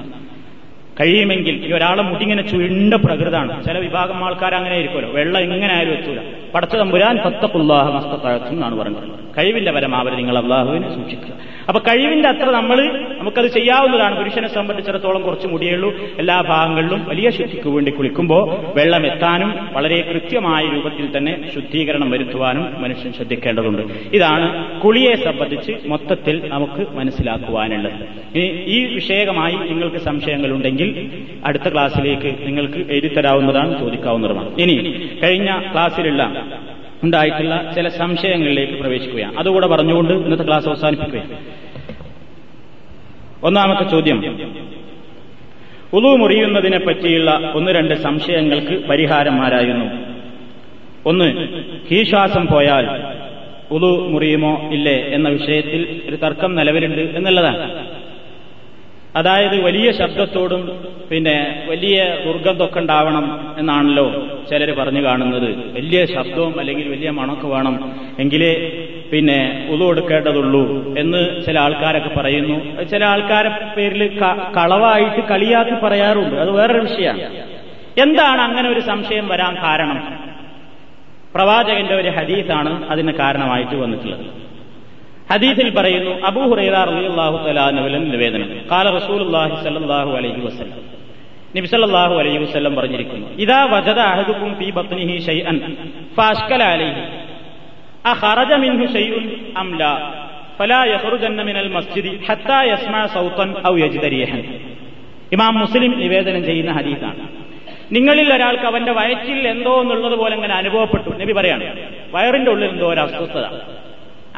[1.01, 5.11] കഴിയുമെങ്കിൽ ഈ ഒരാളെ മുടിങ്ങനെ ചുരുണ്ട പ്രകൃതാണ് ചില വിഭാഗം ആൾക്കാർ അങ്ങനെ ആയിരിക്കുമല്ലോ.
[5.11, 6.17] വെള്ളം എങ്ങനെ ആയാലും എത്തൂല.
[6.55, 11.33] പടച്ച തമ്പുരാൻ ഫത്തഖുല്ലാഹ മസ്തത്താഴത്തും എന്നാണ് പറയുന്നത് കഴിവിന്റെ പരമാവധി നിങ്ങൾ അള്ളാഹുവിനെ സൂക്ഷിക്കുക.
[11.67, 14.17] അപ്പൊ കഴിവിന്റെ അത്ര നമ്മൾ നമുക്കത് ചെയ്യാവുന്നതാണ്.
[14.17, 15.93] പുരുഷനെ സംബന്ധിച്ചിടത്തോളം കുറച്ച് മുടിയുള്ളൂ.
[16.19, 23.13] എല്ലാ ഭാഗങ്ങളിലും വലിയ ശുദ്ധിക്ക് വേണ്ടി കുളിക്കുമ്പോൾ വെള്ളം എത്താനും വളരെ കൃത്യമായ രൂപത്തിൽ തന്നെ ശുദ്ധീകരണം വരുത്തുവാനും മനുഷ്യൻ
[23.13, 23.81] ശ്രദ്ധിക്കേണ്ടതുണ്ട്.
[24.13, 27.93] ഇതാണ് കുളിയെ സംബന്ധിച്ച് മൊത്തത്തിൽ നമുക്ക് മനസ്സിലാക്കുവാനുള്ളത്.
[28.35, 31.11] ഇനി ഈ വിഷയകമായി നിങ്ങൾക്ക് സംശയങ്ങളുണ്ടെങ്കിൽ
[31.45, 34.55] അടുത്ത ക്ലാസ്സിലേക്ക് നിങ്ങൾക്ക് എഴുതിത്തരാവുന്നതാണ് ചോദിക്കാവുന്നതുമാണ്.
[34.57, 36.38] ഇനി കഴിഞ്ഞ ക്ലാസ്സിലുള്ള
[37.03, 39.37] ഉണ്ടായിട്ടുള്ള ചില സംശയങ്ങളിലേക്ക് പ്രവേശിക്കുകയാണ്.
[39.37, 41.37] അതുകൂടെ പറഞ്ഞുകൊണ്ട് ഇന്നത്തെ ക്ലാസ് അവസാനിപ്പിക്കുകയാണ്.
[43.43, 44.19] ഒന്നാമത്തെ ചോദ്യം.
[45.93, 49.85] ഉളു മുറിയുന്നതിനെ പറ്റിയുള്ള ഒന്ന് രണ്ട് സംശയങ്ങൾക്ക് പരിഹാരം പരിഹാരമാരായിരുന്നു
[51.05, 51.47] ഒന്ന്
[51.91, 52.85] കീശ്വാസം പോയാൽ
[53.71, 57.89] ഉളു മുറിയുമോ ഇല്ലേ എന്ന വിഷയത്തിൽ ഒരു തർക്കം നിലവിലുണ്ട് എന്നുള്ളതാണ്.
[59.15, 65.73] അതായത് വലിയ ശബ്ദത്തോടും പിന്നെ വലിയ ദുർഗന്ധമൊക്കെ ഉണ്ടാവണം എന്നാണല്ലോ ചിലർ പറഞ്ഞു കാണുന്നത്.
[65.73, 72.83] വലിയ ശബ്ദവും അല്ലെങ്കിൽ വലിയ മണക്ക് വേണം എങ്കിലേ പിന്നെ ഉതു കൊടുക്കേണ്ടതുള്ളൂ എന്ന് ചില ആൾക്കാരൊക്കെ പറയുന്നു.
[72.83, 74.19] ചില ആൾക്കാരെ പേരിൽ
[74.57, 76.35] കളവായിട്ട് കളിയാക്കി പറയാറുണ്ട്.
[76.35, 77.21] അത് വേറൊരു വിഷയമാണ്.
[77.99, 80.29] എന്താണ് അങ്ങനെ ഒരു സംശയം വരാൻ കാരണം?
[81.35, 84.48] പ്രവാചകന്റെ ഒരു ഹദീസാണ് അതിന് കാരണമായിട്ട് വന്നിട്ടുള്ളത്.
[85.31, 87.71] ഹദീസിൽ പറയുന്നു അബൂ ഹുറൈറ റളിയല്ലാഹു തആല
[88.13, 88.49] നിവേദനം.
[88.71, 90.77] ഖാല റസൂലുള്ളാഹി സ്വല്ലല്ലാഹു അലൈഹി വസല്ലം.
[91.57, 95.75] നബി സല്ലല്ലാഹു അലൈഹി വസല്ലം പറഞ്ഞിരിക്കുന്നു ഇദാ വജദ അഹദുക്കും ഫീ ബത്നിഹി ഷൈഅൻ
[96.17, 97.01] ഫാഷ്കല അലൈഹി.
[98.05, 99.25] അഖറജ മിൻഹു ഷൈഉൻ
[99.57, 99.93] അം ലാ?
[100.59, 104.41] ഫലാ യഖറുജന്ന മിനൽ മസ്ജിദി ഹത്താ യസ്മാ സൗതൻ ഔ യജിദ റീഹൻ
[105.31, 107.21] ഇമാം മുസ്ലിം നിവേദനം ചെയ്യുന്ന ഹദീസാണ്.
[107.91, 111.09] നിങ്ങളിൽ ഒരാൾക്ക് അവന്റെ വയറ്റിൽ എന്തോ എന്നുള്ളത് പോലെ അങ്ങനെ അനുഭവപ്പെട്ടു.
[111.21, 111.63] നബി പറയാണ്
[112.11, 113.45] വയറിന്റെ ഉള്ളിൽ എന്തോ ഒരു അസ്വസ്ഥത.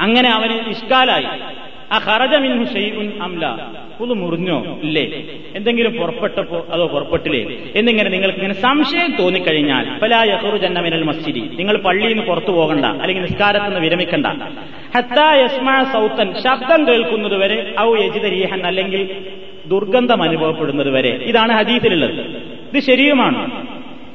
[0.01, 1.25] അങ്ങനെ അവന് ഇഷ്കാലായി
[1.91, 3.57] ആ ഖറജ മിൻഹു അംല
[3.99, 4.79] പുതു മുറിഞ്ഞോ?
[4.83, 5.03] ഇല്ലേ.
[5.55, 7.57] എന്തെങ്കിലും പുറപ്പെട്ടപ്പോ അതോ പുറപ്പെട്ടില്ലേ?
[7.75, 11.39] എന്നിങ്ങനെ നിങ്ങൾക്ക് ഇങ്ങനെ സംശയം തോന്നിക്കഴിഞ്ഞാൽ പല യഹുറു ജന്നമിനൽ മസ്ജിദി.
[11.39, 14.25] നിങ്ങൾ പള്ളിയിൽ നിന്ന് പുറത്തു പോകണ്ട അല്ലെങ്കിൽ നിസ്കാരത്തിൽ നിന്ന് വിരമിക്കണ്ട.
[14.97, 16.33] ഹത്താ യസ്മാ സൗത്തൻ.
[16.43, 19.25] ശബ്ദം കേൾക്കുന്നത് വരെ ഔ യജിദ റീഹൻ അല്ലെങ്കിൽ
[19.65, 21.09] ദുർഗന്ധം അനുഭവപ്പെടുന്നത് വരെ.
[21.09, 22.21] ഇതാണ് ഹദീസിലുള്ളത്.
[22.73, 23.67] ഇത് ശരിയുമാണ്.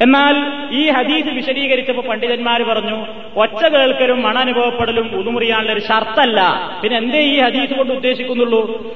[0.02, 0.34] എന്നാൽ
[0.74, 3.06] ഈ ഹദീസ് വിശദീകരിച്ചപ്പോൾ പണ്ഡിതന്മാർ പറഞ്ഞു
[3.36, 6.70] ഒച്ച കേൾക്കലും മണനുഭവപ്പെടലും ഉതുമുറിയാനുള്ള ഒരു ഷർത്തല്ല.
[6.82, 8.92] പിന്നെ എന്തേ ഈ ഹദീസ് കൊണ്ട് ഉദ്ദേശിക്കുന്നുള്ളൂ?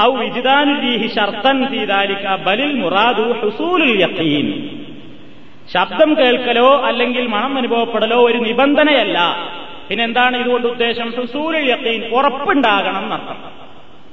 [0.00, 0.16] ഔ
[2.74, 4.68] മുറാദു ഹുസൂലുൽ യഖീൻ.
[5.74, 9.36] ശബ്ദം കേൾക്കലോ അല്ലെങ്കിൽ മണം അനുഭവപ്പെടലോ ഒരു നിബന്ധനയല്ല.
[9.88, 11.10] പിന്നെന്താണ് ഇതുകൊണ്ട് ഉദ്ദേശം?
[11.10, 13.61] ഹുസൂലുൽ യഖീൻ ഉറപ്പുണ്ടാകണം എന്നർത്ഥം.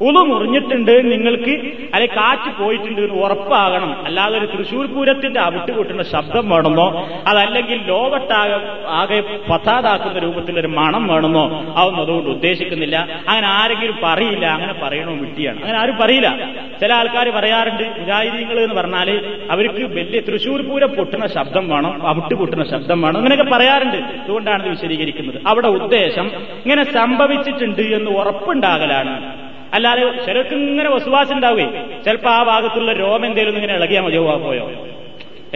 [0.01, 1.53] ഉളു മുറിഞ്ഞിട്ടുണ്ട് നിങ്ങൾക്ക്
[1.93, 4.05] അല്ലെ കാറ്റ് പോയിട്ടുണ്ട് എന്ന് ഉറപ്പാകണം.
[4.05, 9.19] അല്ലാതെ ഒരു തൃശൂർ പൂരത്തിന്റെ അവിട്ട് കൂട്ടുന്ന ശബ്ദം വേണമെന്നോ അതല്ലെങ്കിൽ ലോകത്താകെ ആകെ
[9.49, 12.97] പതാതാക്കുന്ന രൂപത്തിലൊരു മണം വേണമെന്നോ അതൊന്നും അതുകൊണ്ട് ഉദ്ദേശിക്കുന്നില്ല.
[13.27, 16.49] അങ്ങനെ ആരെങ്കിലും പറയില്ല അങ്ങനെ പറയണോ വിട്ടിയാണ് അങ്ങനെ ആരും പറയില്ല.
[16.81, 19.09] ചില ആൾക്കാർ പറയാറുണ്ട് മുജാഹിദീങ്ങൾ എന്ന് പറഞ്ഞാൽ
[19.51, 23.97] അവർക്ക് വലിയ തൃശൂർ പൂരം പൊട്ടുന്ന ശബ്ദം വേണം അവിട്ട് പൊട്ടുന്ന ശബ്ദം വേണം അങ്ങനെയൊക്കെ പറയാറുണ്ട്.
[23.97, 25.41] അതുകൊണ്ടാണ് വിശദീകരിക്കുന്നത്.
[25.47, 26.31] അവിടെ ഉദ്ദേശം
[26.65, 29.48] ഇങ്ങനെ സംഭവിച്ചിട്ടുണ്ട് എന്ന് ഉറപ്പുണ്ടാകലാണ്.
[29.73, 31.73] അല്ലാതെ ചിലർക്ക് ഇങ്ങനെ വസുവാസം ഉണ്ടാവുകയും
[32.05, 34.65] ചിലപ്പോൾ ആ ഭാഗത്തുള്ള രോമം എന്തെങ്കിലും ഇങ്ങനെ ഇളകിയാൽ മതിയോ പോയോ?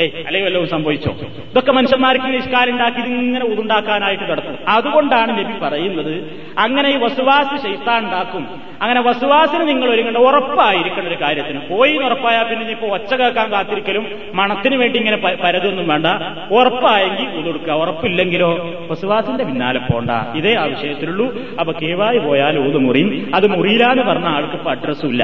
[0.02, 1.12] ഏയ് അല്ലെങ്കിൽ വല്ലതും സംഭവിച്ചോ?
[1.52, 4.56] ഇതൊക്കെ മനുഷ്യന്മാർക്ക് നിസ്കാരുണ്ടാക്കി ഇതിങ്ങനെ ഉതുണ്ടാക്കാനായിട്ട് കിടക്കും.
[4.68, 6.14] അതുകൊണ്ടാണ് നബി പറയുന്നത്
[6.58, 8.48] അങ്ങനെ ഈ വസുവാസ് ശൈത്താൻ ഉണ്ടാക്കും.
[8.82, 11.60] അങ്ങനെ വസുവാസിന് നിങ്ങൾ ഒരുങ്ങേണ്ട ഉറപ്പായിരിക്കേണ്ട ഒരു കാര്യത്തിന്.
[11.70, 16.08] പോയി ഉറപ്പായാൽ പിന്നെ ഇനിയിപ്പോ ഒച്ച കേൾക്കാൻ കാത്തിരിക്കലും മണത്തിന് വേണ്ടി ഇങ്ങനെ പരതൊന്നും വേണ്ട.
[16.52, 18.50] ഉറപ്പായെങ്കിൽ ഉതൊടുക്കുക ഉറപ്പില്ലെങ്കിലോ
[18.92, 20.12] വസുവാസിന്റെ പിന്നാലെ പോണ്ട.
[20.36, 21.28] ഇതേ ആവശ്യത്തിലുള്ളൂ
[21.60, 25.24] അപ്പൊ കേവായി പോയാൽ ഊത് മുറിയും അത് മുറിയിലാന്ന് പറഞ്ഞ ആൾക്ക് ഇപ്പൊ അഡ്രസ്സും ഇല്ല.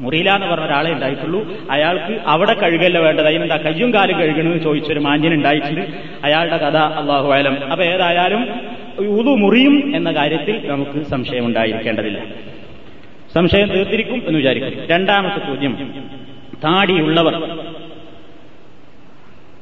[0.00, 1.52] മുറിയില എന്ന് പറഞ്ഞ ഒരാളെ ഉണ്ടായിട്ടുള്ളൂ.
[1.70, 3.26] അയാൾക്ക് അവിടെ കഴുകല്ല വേണ്ടത്.
[3.26, 5.80] അതിനെന്താ കയ്യും കാലും കഴുകണമെന്ന് ചോദിച്ചൊരു മാന്യൻ ഉണ്ടായിട്ടുണ്ട്.
[6.24, 8.48] അയാളുടെ കഥ അള്ളാഹു ആലം അപ്പൊ ഏതായാലും
[8.98, 12.24] ഉതു മുറിയും എന്ന കാര്യത്തിൽ നമുക്ക് സംശയം ഉണ്ടായിരിക്കേണ്ടതില്ല
[13.34, 14.86] സംശയം തീർത്തിരിക്കും എന്ന് വിചാരിക്കും.
[14.86, 15.94] രണ്ടാമത്തെ ചോദ്യം.
[16.64, 17.56] താടിയുള്ളവർ.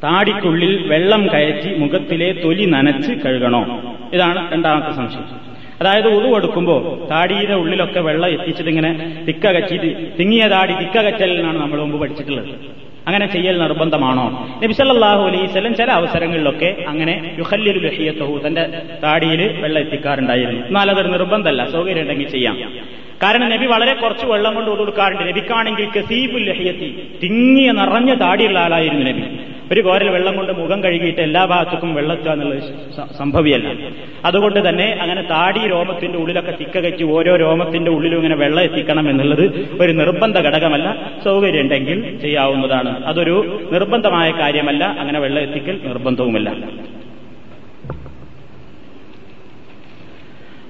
[0.05, 3.81] താടിക്കുള്ളിൽ വെള്ളം കയറ്റി മുഖത്തിലെ തൊലി നനച്ച് കഴുകണോ?
[4.13, 5.50] ഇതാണ് രണ്ടാമത്തെ സംശയം.
[5.81, 12.01] അതായത് ഉതു എടുക്കുമ്പോൾ താടിയുടെ ഉള്ളിലൊക്കെ വെള്ളം എത്തിച്ചിട്ട് ഇങ്ങനെ തിക്കകച്ചിട്ട് തിങ്ങിയ താടി തിക്കകച്ചൽ എന്നാണ് നമ്മൾ മുമ്പ്
[12.01, 12.49] പഠിച്ചിട്ടുള്ളത്.
[13.07, 14.57] അങ്ങനെ ചെയ്യൽ നിർബന്ധമാണോ?
[14.65, 18.69] നബിസല്ലാഹു അലൈവല്ലം ചില അവസരങ്ങളിലൊക്കെ അങ്ങനെ യുഹല്യൊരു ലഹിയത്തഹു തന്റെ
[19.03, 20.67] താടിയിൽ വെള്ളം എത്തിക്കാറുണ്ടായിരുന്നു.
[20.67, 22.57] എന്നാൽ അതൊരു നിർബന്ധമല്ല സൗകര്യം ഉണ്ടെങ്കിൽ ചെയ്യാം.
[23.23, 29.23] കാരണം നബി വളരെ കുറച്ച് വെള്ളം കൊണ്ട് കൊടുക്കാറുണ്ട് നബിക്കാണെങ്കിൽ കസീബുൽ ലഹിയത്തി തിങ്ങിയ നിറഞ്ഞ താടിയുള്ള ആളായിരുന്നു നബി.
[29.73, 32.63] ഒരു കോരൽ വെള്ളം കൊണ്ട് മുഖം കഴുകിയിട്ട് എല്ലാ ഭാഗത്തേക്കും വെള്ളത്തുക എന്നുള്ളത്
[33.19, 33.69] സംഭവിയല്ല.
[34.25, 39.45] അതുകൊണ്ട് തന്നെ അങ്ങനെ താടി രോമത്തിന്റെ ഉള്ളിലൊക്കെ തിക്കകച്ച് ഓരോ രോമത്തിന്റെ ഉള്ളിലും ഇങ്ങനെ വെള്ളം എത്തിക്കണം എന്നുള്ളത്
[39.83, 40.89] ഒരു നിർബന്ധ ഘടകമല്ല
[41.25, 42.93] സൗകര്യമുണ്ടെങ്കിൽ ചെയ്യാവുന്നതാണ്.
[43.05, 43.37] അതൊരു
[43.73, 46.51] നിർബന്ധമായ കാര്യമല്ല അങ്ങനെ വെള്ളം എത്തിക്കൽ നിർബന്ധവുമല്ല.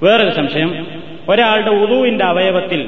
[0.02, 0.70] വേറൊരു സംശയം
[1.28, 2.82] ഒരാളുടെ ഉദുവിന്റെ അവയവത്തിൽ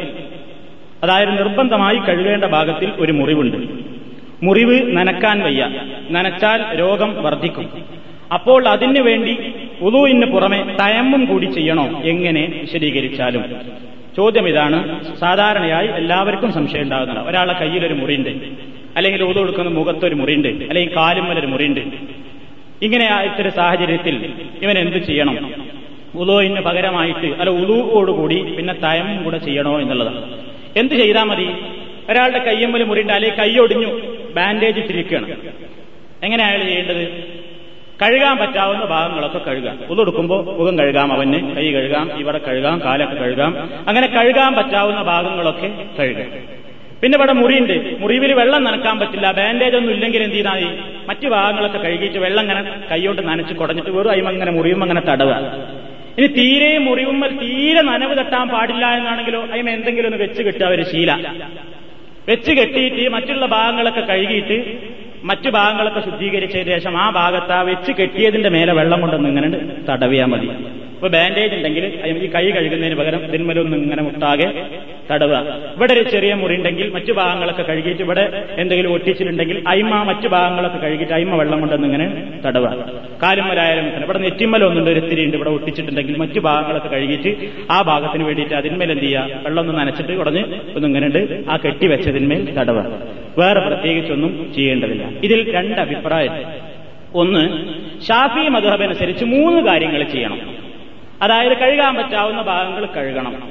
[1.03, 3.59] അതായത് നിർബന്ധമായി കഴുകേണ്ട ഭാഗത്തിൽ ഒരു മുറിവുണ്ട്.
[4.43, 5.71] മുറിവ് നനക്കാൻ വയ്യ.
[6.11, 7.69] നനച്ചാൽ രോഗം വർദ്ധിക്കും.
[8.35, 12.03] അപ്പോൾ അതിനു വേണ്ടി ഉദുവിന് പുറമെ തയമ്മും കൂടി ചെയ്യണോ?
[12.05, 13.45] എങ്ങനെ വിശദീകരിച്ചാലും.
[14.17, 15.01] ചോദ്യം ഇതാണ്.
[15.17, 17.29] സാധാരണയായി എല്ലാവർക്കും സംശയം ഉണ്ടാകുന്നതാണ്.
[17.29, 18.29] ഒരാളെ കയ്യിലൊരു മുറിയുണ്ട്
[18.97, 21.81] അല്ലെങ്കിൽ ഉതു കൊടുക്കുന്ന മുഖത്തൊരു മുറിയുണ്ട് അല്ലെങ്കിൽ കാലുമ്മലൊരു മുറിയുണ്ട്
[22.83, 24.33] ഇങ്ങനെ ആയിട്ടൊരു സാഹചര്യത്തിൽ
[24.63, 25.55] ഇവൻ എന്ത് ചെയ്യണം?
[26.15, 30.39] ഉദുവിന് പകരമായിട്ട് അല്ല ഉലുവോടുകൂടി പിന്നെ തയമ്മും കൂടെ ചെയ്യണോ എന്നുള്ളതാണ്.
[30.77, 31.49] എന്ത് ചെയ്താൽ മതി?
[32.11, 34.12] ഒരാളുടെ കയ്യമ്മൽ മുറിയുണ്ട് അല്ലെങ്കിൽ ഒടിഞ്ഞു.
[34.37, 35.29] ബാൻഡേജ് ഇട്ടിരിക്കുകയാണ്.
[36.25, 37.05] എങ്ങനെയാണ് അയാൾ ചെയ്യേണ്ടത്?
[38.03, 43.53] കഴുകാൻ പറ്റാവുന്ന ഭാഗങ്ങളൊക്കെ കഴുകാം ഉതൊടുക്കുമ്പോൾ മുഖം കഴുകാം അവന് കൈ കഴുകാം ഇവിടെ കഴുകാം കാലൊക്കെ കഴുകാം.
[43.89, 45.69] അങ്ങനെ കഴുകാൻ പറ്റാവുന്ന ഭാഗങ്ങളൊക്കെ
[45.99, 46.31] കഴുകാം.
[47.03, 47.77] പിന്നെ ഇവിടെ മുറിയുണ്ട്.
[48.01, 49.31] മുറിവിൽ വെള്ളം നനക്കാൻ പറ്റില്ല.
[49.31, 50.65] ബാൻഡേജ് ഒന്നും ഇല്ലെങ്കിൽ എന്ത് ചെയ്താൽ
[51.09, 55.37] മറ്റു ഭാഗങ്ങളൊക്കെ കഴുകിയിട്ട് വെള്ളം ഇങ്ങനെ കൈയോട്ട് നനച്ച് കുടഞ്ഞിട്ട് വെറും അയിമ അങ്ങനെ മുറിയും അങ്ങനെ തടവുക
[56.19, 61.11] ഇനി തീരെ മുറിവുമ്മൽ തീരെ നനവ് തട്ടാൻ പാടില്ല എന്നാണെങ്കിലോ അയിമ എന്തെങ്കിലും ഒന്ന് വെച്ച് കിട്ടുക ഒരു ശീല.
[62.29, 64.57] വെച്ച് കെട്ടിയിട്ട് മറ്റുള്ള ഭാഗങ്ങളൊക്കെ കഴുകിയിട്ട്
[65.25, 69.49] മറ്റു ഭാഗങ്ങളൊക്കെ ശുദ്ധീകരിച്ചതിന് ശേഷം ആ ഭാഗത്ത് ആ വെച്ച് കെട്ടിയതിന്റെ മേലെ വെള്ളം കൊണ്ടൊന്ന് ഇങ്ങനെ
[69.89, 70.49] തടവിയാൽ മതി.
[71.03, 71.85] ഇപ്പൊ ബാൻഡേജ് ഉണ്ടെങ്കിൽ
[72.25, 74.45] ഈ കൈ കഴുകുന്നതിന് പകരം തിന്മലൊന്നും ഇങ്ങനെ മുട്ടാകെ
[75.11, 75.39] തടവുക.
[75.77, 81.13] ഇവിടെ ഒരു ചെറിയ മുറി ഉണ്ടെങ്കിൽ മറ്റു ഭാഗങ്ങളൊക്കെ കഴുകിയിട്ട് ഇവിടെ എന്തെങ്കിലും ഒട്ടിച്ചിട്ടുണ്ടെങ്കിൽ അയിമ മറ്റു ഭാഗങ്ങളൊക്കെ കഴുകിയിട്ട്
[81.13, 82.07] അയിമ വെള്ളം കൊണ്ടൊന്നും ഇങ്ങനെ
[82.47, 82.93] തടവുക.
[83.23, 88.93] കാലുമ്മലായാലും ഇവിടെ നെറ്റിമ്മലൊന്നുണ്ട് ഒരു ഇത്തിരി ഉണ്ട് ഇവിടെ ഒട്ടിച്ചിട്ടുണ്ടെങ്കിൽ മറ്റു ഭാഗങ്ങളൊക്കെ കഴുകിയിട്ട് ആ ഭാഗത്തിന് വേണ്ടിയിട്ട് അതിന്മേൽ
[88.93, 89.43] എന്ത് ചെയ്യുക?
[89.43, 90.45] വെള്ളം ഒന്ന് നനച്ചിട്ട് ഉടഞ്ഞ്
[91.11, 91.51] ഉണ്ട്.
[91.51, 92.87] ആ കെട്ടി വെച്ചതിന്മേൽ തടവുക.
[93.39, 95.05] വേറെ പ്രത്യേകിച്ചൊന്നും ചെയ്യേണ്ടതില്ല.
[95.25, 96.35] ഇതിൽ രണ്ട് അഭിപ്രായം.
[97.15, 97.45] ഒന്ന്
[98.09, 100.62] ഷാഫി മധുഹബനുസരിച്ച് മൂന്ന് കാര്യങ്ങൾ ചെയ്യണം.
[101.23, 103.51] അതായത് കഴുകാൻ പറ്റാവുന്ന ഭാഗങ്ങൾ കഴുകണം.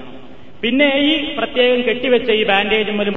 [0.61, 3.11] പിന്നെ ഈ പ്രത്യേകം കെട്ടിവെച്ച ഈ ബാൻഡേജും ഒരു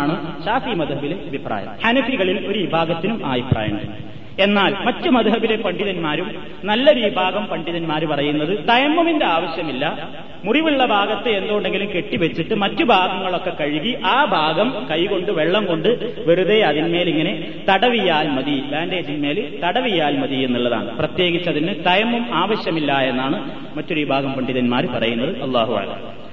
[0.00, 1.68] ആണ് ഷാഫി മദബിലെ അഭിപ്രായം.
[1.84, 4.13] ഹനഫികളിൽ ഒരു വിഭാഗത്തിനും അഭിപ്രായമുണ്ട്.
[4.38, 6.30] എന്നാൽ മറ്റു മധുഹബിലെ പണ്ഡിതന്മാരും
[6.64, 10.08] നല്ലൊരു വിഭാഗം പണ്ഡിതന്മാർ പറയുന്നത് തയമ്മുമിന്റെ ആവശ്യമില്ല.
[10.44, 15.88] മുറിവുള്ള ഭാഗത്ത് എന്തുകൊണ്ടെങ്കിലും കെട്ടിവെച്ചിട്ട് മറ്റു ഭാഗങ്ങളൊക്കെ കഴുകി ആ ഭാഗം കൈകൊണ്ട് വെള്ളം കൊണ്ട്
[16.26, 20.98] വെറുതെ അതിന്മേൽ ഇങ്ങനെ തടവിയാൽ മതി ബാൻഡേജിന്മേൽ തടവിയാൽ മതി എന്നുള്ളതാണ്.
[20.98, 25.42] പ്രത്യേകിച്ച് അതിന് തയമ്മും ആവശ്യമില്ല എന്നാണ് മറ്റൊരു വിഭാഗം പണ്ഡിതന്മാർ പറയുന്നത്.
[25.42, 26.23] അള്ളാഹു ആലം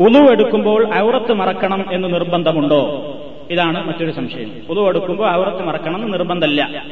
[0.00, 3.14] ഉളു എടുക്കുമ്പോൾ ഔറത്ത് മറക്കണം എന്ന് നിർബന്ധമുണ്ടോ?
[3.50, 4.52] ഇതാണ് മറ്റൊരു സംശയം.
[4.70, 6.84] ഉളു എടുക്കുമ്പോൾ ഔറത്ത് മറക്കണം എന്ന് നിർബന്ധമല്ല.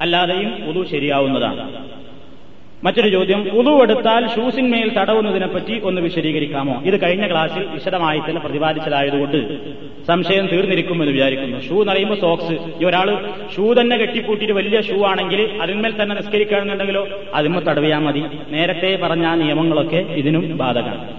[0.00, 1.88] അല്ലാതെയും ഉളു ശരിയാവുന്നതാണ്.
[2.84, 6.82] മറ്റൊരു ചോദ്യം ഉളു എടുത്താൽ ഷൂസിന്മേൽ തടവുന്നതിനെപ്പറ്റി ഒന്ന് വിശദീകരിക്കാമോ?
[6.82, 9.58] ഇത് കഴിഞ്ഞ ക്ലാസ്സിൽ വിശദമായി തന്നെ പ്രതിപാദിച്ചതായതുകൊണ്ട്
[10.06, 11.60] സംശയം തീർന്നിരിക്കുമെന്ന് വിചാരിക്കുന്നു.
[11.60, 12.82] ഷൂ എന്ന് പറയുമ്പോൾ സോക്സ്.
[12.82, 18.24] ഈ ഒരാൾ ഷൂ തന്നെ കെട്ടിപ്പൂട്ടിയിട്ട് വലിയ ഷൂ ആണെങ്കിൽ അതിന്മേൽ തന്നെ നിസ്കരിക്കുകയാണെന്നുണ്ടെങ്കിലോ അതിന്മേൽ തടവിയാൽ മതി.
[18.48, 21.17] നേരത്തെ പറഞ്ഞ നിയമങ്ങളൊക്കെ ഇതിനും ബാധകമാണ്.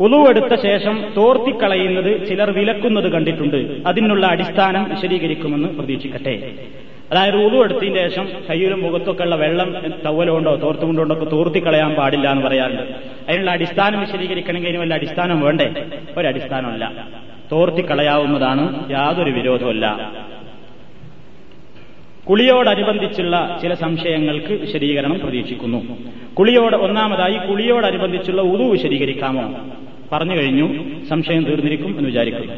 [0.00, 3.76] ഉളുവെടുത്ത ശേഷം തോർത്തിക്കളയുന്നത് ചിലർ വിലക്കുന്നത് കണ്ടിട്ടുണ്ട്.
[3.86, 6.52] അതിനുള്ള അടിസ്ഥാനം വിശദീകരിക്കുമെന്ന് പ്രതീക്ഷിക്കട്ടെ.
[7.10, 9.74] അതായത് ഉളുവെടുത്തതിന് ശേഷം കയ്യിലും മുഖത്തൊക്കെ ഉള്ള വെള്ളം
[10.06, 12.82] തവലുകൊണ്ടോ തോർത്തുകൊണ്ടോ ഒക്കെ തോർത്തിക്കളയാൻ പാടില്ല എന്ന് പറയാറുണ്ട്.
[13.28, 15.84] അതിനുള്ള അടിസ്ഥാനം വിശദീകരിക്കണമെങ്കിൽ അതിന് വല്ല അടിസ്ഥാനം വേണ്ടേ?
[16.18, 17.08] ഒരടിസ്ഥാനമല്ല.
[17.52, 20.12] തോർത്തിക്കളയാവുന്നതാണ് യാതൊരു വിരോധമല്ല
[22.28, 25.96] കുളിയോടനുബന്ധിച്ചുള്ള ചില സംശയങ്ങൾക്ക് വിശദീകരണം പ്രതീക്ഷിക്കുന്നു.
[26.34, 29.54] കുളിയോട് ഒന്നാമതായി കുളിയോടനുബന്ധിച്ചുള്ള ഉതു വിശദീകരിക്കാമോ?
[30.12, 30.68] പറഞ്ഞു കഴിഞ്ഞു
[31.08, 32.54] സംശയം തീർന്നിരിക്കും എന്ന് വിചാരിക്കുന്നു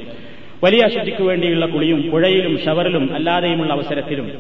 [0.65, 4.33] വലിയ അശുദ്ധിക്ക് വേണ്ടിയുള്ള കുളിയും പുഴയിലും ഷവറിലും അല്ലാതെയുമുള്ള അവസരത്തിലും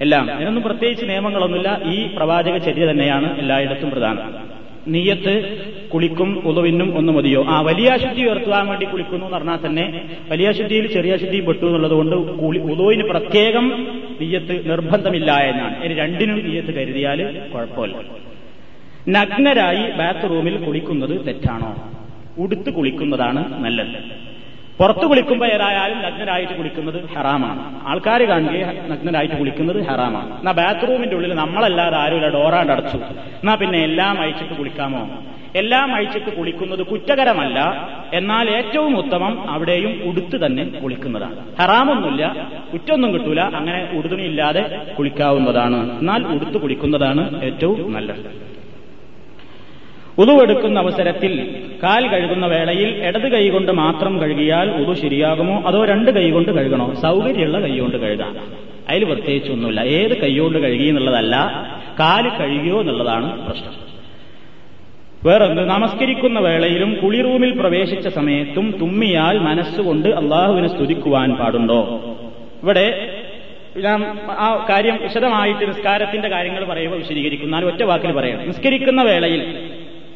[0.00, 4.48] എല്ലാം ഇതിനൊന്നും പ്രത്യേകിച്ച് നിയമങ്ങളൊന്നുമില്ല ഈ പ്രവാചക ചര്യ തന്നെയാണ് എല്ലായിടത്തും പ്രധാനം.
[4.88, 5.56] നീയത്ത്
[5.94, 7.44] കുളിക്കും ഉളവിനും ഒന്ന് മതിയോ?
[7.46, 11.92] ആ വലിയ ശുദ്ധി ഉയർത്തുവാൻ വേണ്ടി കുളിക്കുന്നു എന്ന് പറഞ്ഞാൽ തന്നെ വലിയ ശുദ്ധിയിൽ ചെറിയ ശുദ്ധി പെട്ടു എന്നുള്ളത്
[11.92, 13.86] കൊണ്ട് ഉളവിന് പ്രത്യേകം
[14.20, 15.84] നീയത്ത് നിർബന്ധമില്ല എന്നാണ്.
[15.84, 17.96] ഇനി രണ്ടിനും നീയത്ത് കരുതിയാൽ കുഴപ്പമില്ല.
[19.08, 21.97] നഗ്നരായി ബാത്റൂമിൽ കുളിക്കുന്നത് തെറ്റാണോ?
[22.38, 24.28] ഉടുത്ത് കുളിക്കുന്നതാണ് നല്ലത്.
[24.78, 27.88] പുറത്ത് കുളിക്കുമ്പോൾ ഏതായാലും നഗ്നരായിട്ട് കുളിക്കുന്നത് ഹറാമാണ്.
[27.88, 30.38] ആൾക്കാർ കാണുകയെ നഗ്നരായിട്ട് കുളിക്കുന്നത് ഹറാമാണ്.
[30.38, 32.96] എന്നാ ബാത്റൂമിന്റെ ഉള്ളിൽ നമ്മളല്ലാതെ ആരുമില്ല ഡോറാണ്ട് അടച്ചു.
[32.96, 35.10] എന്നാ പിന്നെ എല്ലാം അയച്ചിട്ട് കുളിക്കാമോ?
[35.56, 37.88] എല്ലാം അഴിച്ചിട്ട് കുളിക്കുന്നത് കുറ്റകരമല്ല.
[38.14, 41.36] എന്നാൽ ഏറ്റവും ഉത്തമം അവിടെയും ഉടുത്ത് തന്നെ കുളിക്കുന്നതാണ്.
[41.60, 45.98] ഹറാമൊന്നുമില്ല കുറ്റൊന്നും കിട്ടൂല അങ്ങനെ ഉടുതുണിയില്ലാതെ കുളിക്കാവുന്നതാണ്.
[45.98, 48.48] എന്നാൽ ഉടുത്ത് കുളിക്കുന്നതാണ് ഏറ്റവും നല്ലത്.
[50.18, 55.62] ഉതുവെടുക്കുന്ന അവസരത്തിൽ കാൽ കഴുകുന്ന വേളയിൽ ഇടത് കൈകൊണ്ട് മാത്രം കഴുകിയാൽ ഉതു ശരിയാകുമോ?
[55.66, 56.94] അതോ രണ്ട് കൈ കൊണ്ട് കഴുകണോ?
[56.94, 58.36] സൗകര്യമുള്ള കൈ കൊണ്ട് കഴുകാം.
[58.88, 59.80] അതിൽ പ്രത്യേകിച്ചൊന്നുമില്ല.
[59.80, 61.36] ഏത് കൈ കൊണ്ട് കഴുകി എന്നുള്ളതല്ല
[62.00, 63.88] കാൽ കഴുകിയോ എന്നുള്ളതാണ് പ്രശ്നം.
[65.24, 72.00] വേറൊന്ന് നമസ്കരിക്കുന്ന വേളയിലും കുളിറൂമിൽ പ്രവേശിച്ച സമയത്തും തുമ്മിയാൽ മനസ്സുകൊണ്ട് അള്ളാഹുവിനെ സ്തുതിക്കുവാൻ പാടുണ്ടോ?
[72.62, 73.16] ഇവിടെ
[73.76, 78.46] ഞാൻ ആ കാര്യം വിശദമായിട്ട് നിസ്കാരത്തിന്റെ കാര്യങ്ങൾ പറയുമ്പോൾ വിശദീകരിക്കും ഒറ്റ വാക്കിൽ പറയാം.
[78.46, 79.70] നിസ്കരിക്കുന്ന വേളയിൽ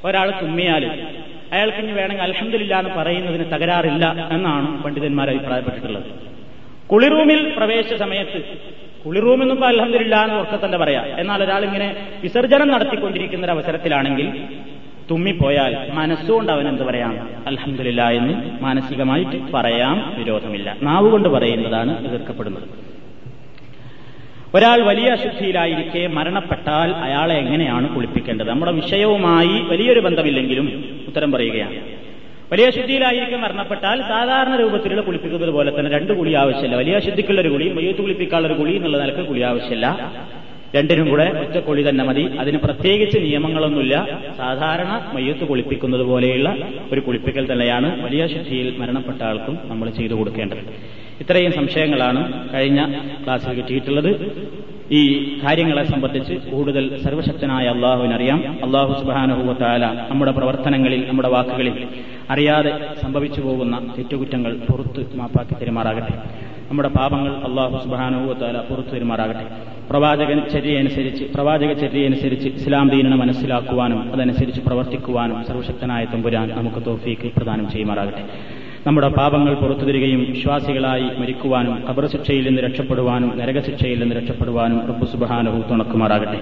[0.05, 1.07] ഒരാൾ തുമ്മിയാൽ
[1.53, 6.05] അയാൾക്ക് ഇനി വേണമെങ്കിൽ അലഹമില്ല എന്ന് പറയുന്നതിന് തകരാറില്ല എന്നാണ് പണ്ഡിതന്മാർ അഭിപ്രായപ്പെട്ടിട്ടുള്ളത്.
[6.87, 8.45] കുളിറൂമിൽ പ്രവേശിച്ച സമയത്ത്
[9.07, 11.21] കുളിറൂമെന്നും ഇപ്പൊ അലഹമില്ല എന്ന് തന്നെ പറയാം.
[11.21, 14.31] എന്നാൽ ഒരാൾ ഇങ്ങനെ വിസർജനം നടത്തിക്കൊണ്ടിരിക്കുന്ന ഒരു അവസരത്തിലാണെങ്കിൽ
[15.11, 17.31] തുമ്മിപ്പോയാൽ മനസ്സുകൊണ്ട് അവൻ എന്ത് പറയാം?
[17.47, 20.77] അലഹമില്ല എന്ന് മാനസികമായിട്ട് പറയാം വിരോധമില്ല.
[20.83, 22.92] നാവുകൊണ്ട് പറയുന്നതാണ് എതിർക്കപ്പെടുന്നത്.
[24.55, 28.49] ഒരാൾ വലിയ അശുദ്ധിയിലായിരിക്കെ മരണപ്പെട്ടാൽ അയാളെ എങ്ങനെയാണ് കുളിപ്പിക്കേണ്ടത്?
[28.49, 30.67] നമ്മുടെ വിഷയവുമായി വലിയൊരു ബന്ധമില്ലെങ്കിലും
[31.09, 31.77] ഉത്തരം പറയുകയാണ്.
[32.53, 36.77] വലിയ ശുദ്ധിയിലായിരിക്കും മരണപ്പെട്ടാൽ സാധാരണ രൂപത്തിലുള്ള കുളിപ്പിക്കുന്നത് പോലെ തന്നെ രണ്ട് കുളി ആവശ്യമില്ല.
[36.77, 40.13] വലിയ ശുദ്ധിക്കുള്ള ഒരു കുളി മയ്യത്ത് കുളിപ്പിക്കാനുള്ള ഒരു കുളി എന്നുള്ള നിലയ്ക്ക് കുളി ആവശ്യമില്ല.
[40.77, 42.25] രണ്ടിനും കൂടെ ഒറ്റ കുളി തന്നെ മതി.
[42.41, 44.21] അതിന് പ്രത്യേകിച്ച് നിയമങ്ങളൊന്നുമില്ല.
[44.37, 46.57] സാധാരണ മയ്യത്ത് കുളിപ്പിക്കുന്നത് പോലെയുള്ള
[46.93, 51.02] ഒരു കുളിപ്പിക്കൽ തന്നെയാണ് വലിയ ശുദ്ധിയിൽ മരണപ്പെട്ട ആൾക്കും നമ്മൾ ചെയ്തു കൊടുക്കേണ്ടത്.
[51.21, 52.21] ഇത്രയും സംശയങ്ങളാണ്
[52.55, 52.81] കഴിഞ്ഞ
[53.25, 54.11] ക്ലാസ്സിൽ കിട്ടിയിട്ടുള്ളത്.
[54.93, 55.03] ഈ
[55.43, 58.41] കാര്യങ്ങളെ സംബന്ധിച്ച് കൂടുതൽ സർവശക്തനായ അള്ളാഹുവിനറിയാം.
[58.65, 61.87] അള്ളാഹു സുബാനുഭൂത്താല നമ്മുടെ പ്രവർത്തനങ്ങളിൽ നമ്മുടെ വാക്കുകളിൽ
[62.31, 66.15] അറിയാതെ സംഭവിച്ചു പോകുന്ന തെറ്റുകുറ്റങ്ങൾ പുറത്ത് മാപ്പാക്കി പെരുമാറാകട്ടെ
[66.71, 69.47] നമ്മുടെ പാപങ്ങൾ അള്ളാഹു സുബാനുഭൂത്താല പുറത്തു പെരുമാറാകട്ടെ
[69.91, 78.25] പ്രവാചകൻ ചര്യനുസരിച്ച് പ്രവാചക ചര്യനുസരിച്ച് ഇസ്ലാം ദീനിനെ മനസ്സിലാക്കുവാനും അതനുസരിച്ച് പ്രവർത്തിക്കുവാനും സർവശക്തനായ തമ്പുരാൻ നമുക്ക് തോഫീക്ക് പ്രദാനം ചെയ്യുമാറാകട്ടെ.
[78.86, 85.62] നമ്മുടെ പാപങ്ങൾ പുറത്തു തരികയും വിശ്വാസികളായി മരിക്കുവാനും ഖബർ ശിക്ഷയിൽ നിന്ന് രക്ഷപ്പെടുവാനും നരകശിക്ഷയിൽ നിന്ന് രക്ഷപ്പെടുവാനും റബ്ബു സുബ്ഹാനഹു
[85.72, 86.42] തുണക്കുമാറാകട്ടെ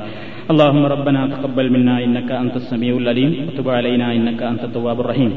[0.51, 5.31] اللهم ربنا تقبل منا انك انت السميع العليم وتب علينا انك انت التواب الرحيم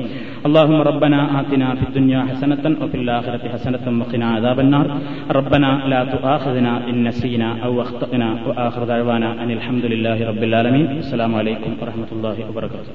[0.46, 4.86] اللهم ربنا آتنا في الدنيا حسنة وفي الآخرة حسنة وقنا عذاب النار
[5.30, 11.32] ربنا لا تؤاخذنا إن نسينا أو أخطأنا وآخر دعوانا أن الحمد لله رب العالمين السلام
[11.34, 12.92] عليكم ورحمة الله وبركاته